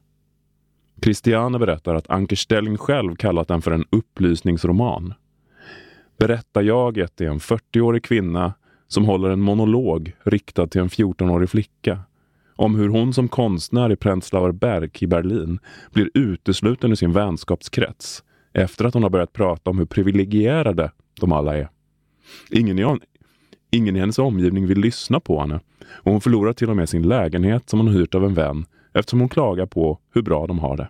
Christiane 1.03 1.59
berättar 1.59 1.95
att 1.95 2.11
Anker 2.11 2.37
Stelling 2.37 2.79
själv 2.79 3.17
kallat 3.17 3.49
den 3.49 3.63
för 3.63 3.71
en 3.71 3.85
upplysningsroman. 3.91 5.15
Berättarjaget 6.19 7.21
är 7.21 7.27
en 7.27 7.39
40-årig 7.39 8.05
kvinna 8.05 8.55
som 8.89 9.05
håller 9.05 9.31
en 9.31 9.41
monolog 9.41 10.13
riktad 10.23 10.67
till 10.67 10.81
en 10.81 10.89
14-årig 10.89 11.51
flicka 11.51 11.99
om 12.59 12.75
hur 12.75 12.89
hon 12.89 13.15
som 13.15 13.29
konstnär 13.29 13.93
i 13.93 13.97
Prenzlauer 13.97 14.53
Berg 14.53 14.91
i 14.99 15.07
Berlin 15.07 15.59
blir 15.93 16.11
utesluten 16.15 16.91
ur 16.91 16.95
sin 16.95 17.13
vänskapskrets 17.13 18.25
efter 18.53 18.85
att 18.85 18.95
hon 18.95 19.03
har 19.03 19.11
börjat 19.11 19.33
prata 19.33 19.71
om 19.71 19.79
hur 19.79 19.87
privilegierade 19.87 20.93
de 21.21 21.33
alla 21.33 21.57
är. 21.57 21.69
Ingen 22.51 22.79
i, 22.79 22.99
ingen 23.71 23.97
i 23.97 24.01
hennes 24.01 24.19
omgivning 24.19 24.67
vill 24.67 24.79
lyssna 24.79 25.21
på 25.21 25.41
henne 25.41 25.61
och 25.89 26.13
hon 26.13 26.21
förlorar 26.21 26.53
till 26.53 26.71
och 26.71 26.77
med 26.77 26.89
sin 26.89 27.09
lägenhet 27.09 27.71
som 27.71 27.79
hon 27.79 27.89
hyrt 27.89 28.15
av 28.15 28.25
en 28.25 28.35
vän 28.35 28.67
eftersom 28.93 29.21
hon 29.21 29.29
klagar 29.29 29.67
på 29.67 29.99
hur 30.15 30.23
bra 30.23 30.47
de 30.47 30.59
har 30.59 30.77
det. 30.77 30.89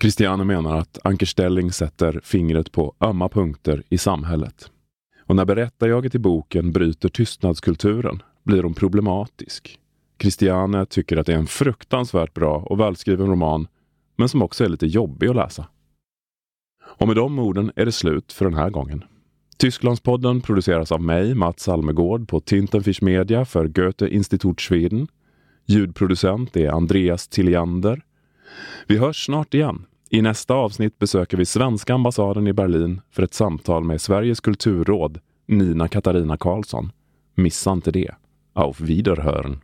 Christiane 0.00 0.44
menar 0.44 0.76
att 0.76 0.98
Anker 1.04 1.26
Stelling 1.26 1.72
sätter 1.72 2.20
fingret 2.24 2.72
på 2.72 2.94
ömma 3.00 3.28
punkter 3.28 3.82
i 3.88 3.98
samhället. 3.98 4.70
Och 5.24 5.36
när 5.36 5.44
berättarjaget 5.44 6.14
i 6.14 6.18
boken 6.18 6.72
bryter 6.72 7.08
tystnadskulturen 7.08 8.22
blir 8.48 8.62
hon 8.62 8.74
problematisk. 8.74 9.78
Christiane 10.20 10.86
tycker 10.86 11.16
att 11.16 11.26
det 11.26 11.32
är 11.32 11.38
en 11.38 11.46
fruktansvärt 11.46 12.34
bra 12.34 12.56
och 12.56 12.80
välskriven 12.80 13.26
roman, 13.26 13.66
men 14.16 14.28
som 14.28 14.42
också 14.42 14.64
är 14.64 14.68
lite 14.68 14.86
jobbig 14.86 15.28
att 15.28 15.36
läsa. 15.36 15.66
Och 16.84 17.06
med 17.06 17.16
de 17.16 17.38
orden 17.38 17.72
är 17.76 17.84
det 17.84 17.92
slut 17.92 18.32
för 18.32 18.44
den 18.44 18.54
här 18.54 18.70
gången. 18.70 19.04
Tysklandspodden 19.56 20.40
produceras 20.40 20.92
av 20.92 21.02
mig, 21.02 21.34
Mats 21.34 21.68
Almegård, 21.68 22.28
på 22.28 22.40
Tintenfisch 22.40 23.02
Media 23.02 23.44
för 23.44 23.68
Goethe 23.68 24.08
Institut 24.08 24.60
Schweden. 24.60 25.08
Ljudproducent 25.66 26.56
är 26.56 26.68
Andreas 26.68 27.28
Tilliander. 27.28 28.02
Vi 28.86 28.98
hörs 28.98 29.26
snart 29.26 29.54
igen. 29.54 29.84
I 30.10 30.22
nästa 30.22 30.54
avsnitt 30.54 30.98
besöker 30.98 31.36
vi 31.36 31.44
svenska 31.44 31.94
ambassaden 31.94 32.46
i 32.46 32.52
Berlin 32.52 33.00
för 33.10 33.22
ett 33.22 33.34
samtal 33.34 33.84
med 33.84 34.00
Sveriges 34.00 34.40
kulturråd, 34.40 35.20
Nina 35.46 35.88
Katarina 35.88 36.36
Karlsson. 36.36 36.92
Missa 37.34 37.72
inte 37.72 37.90
det. 37.90 38.14
Auf 38.58 38.88
Wiederhören. 38.88 39.62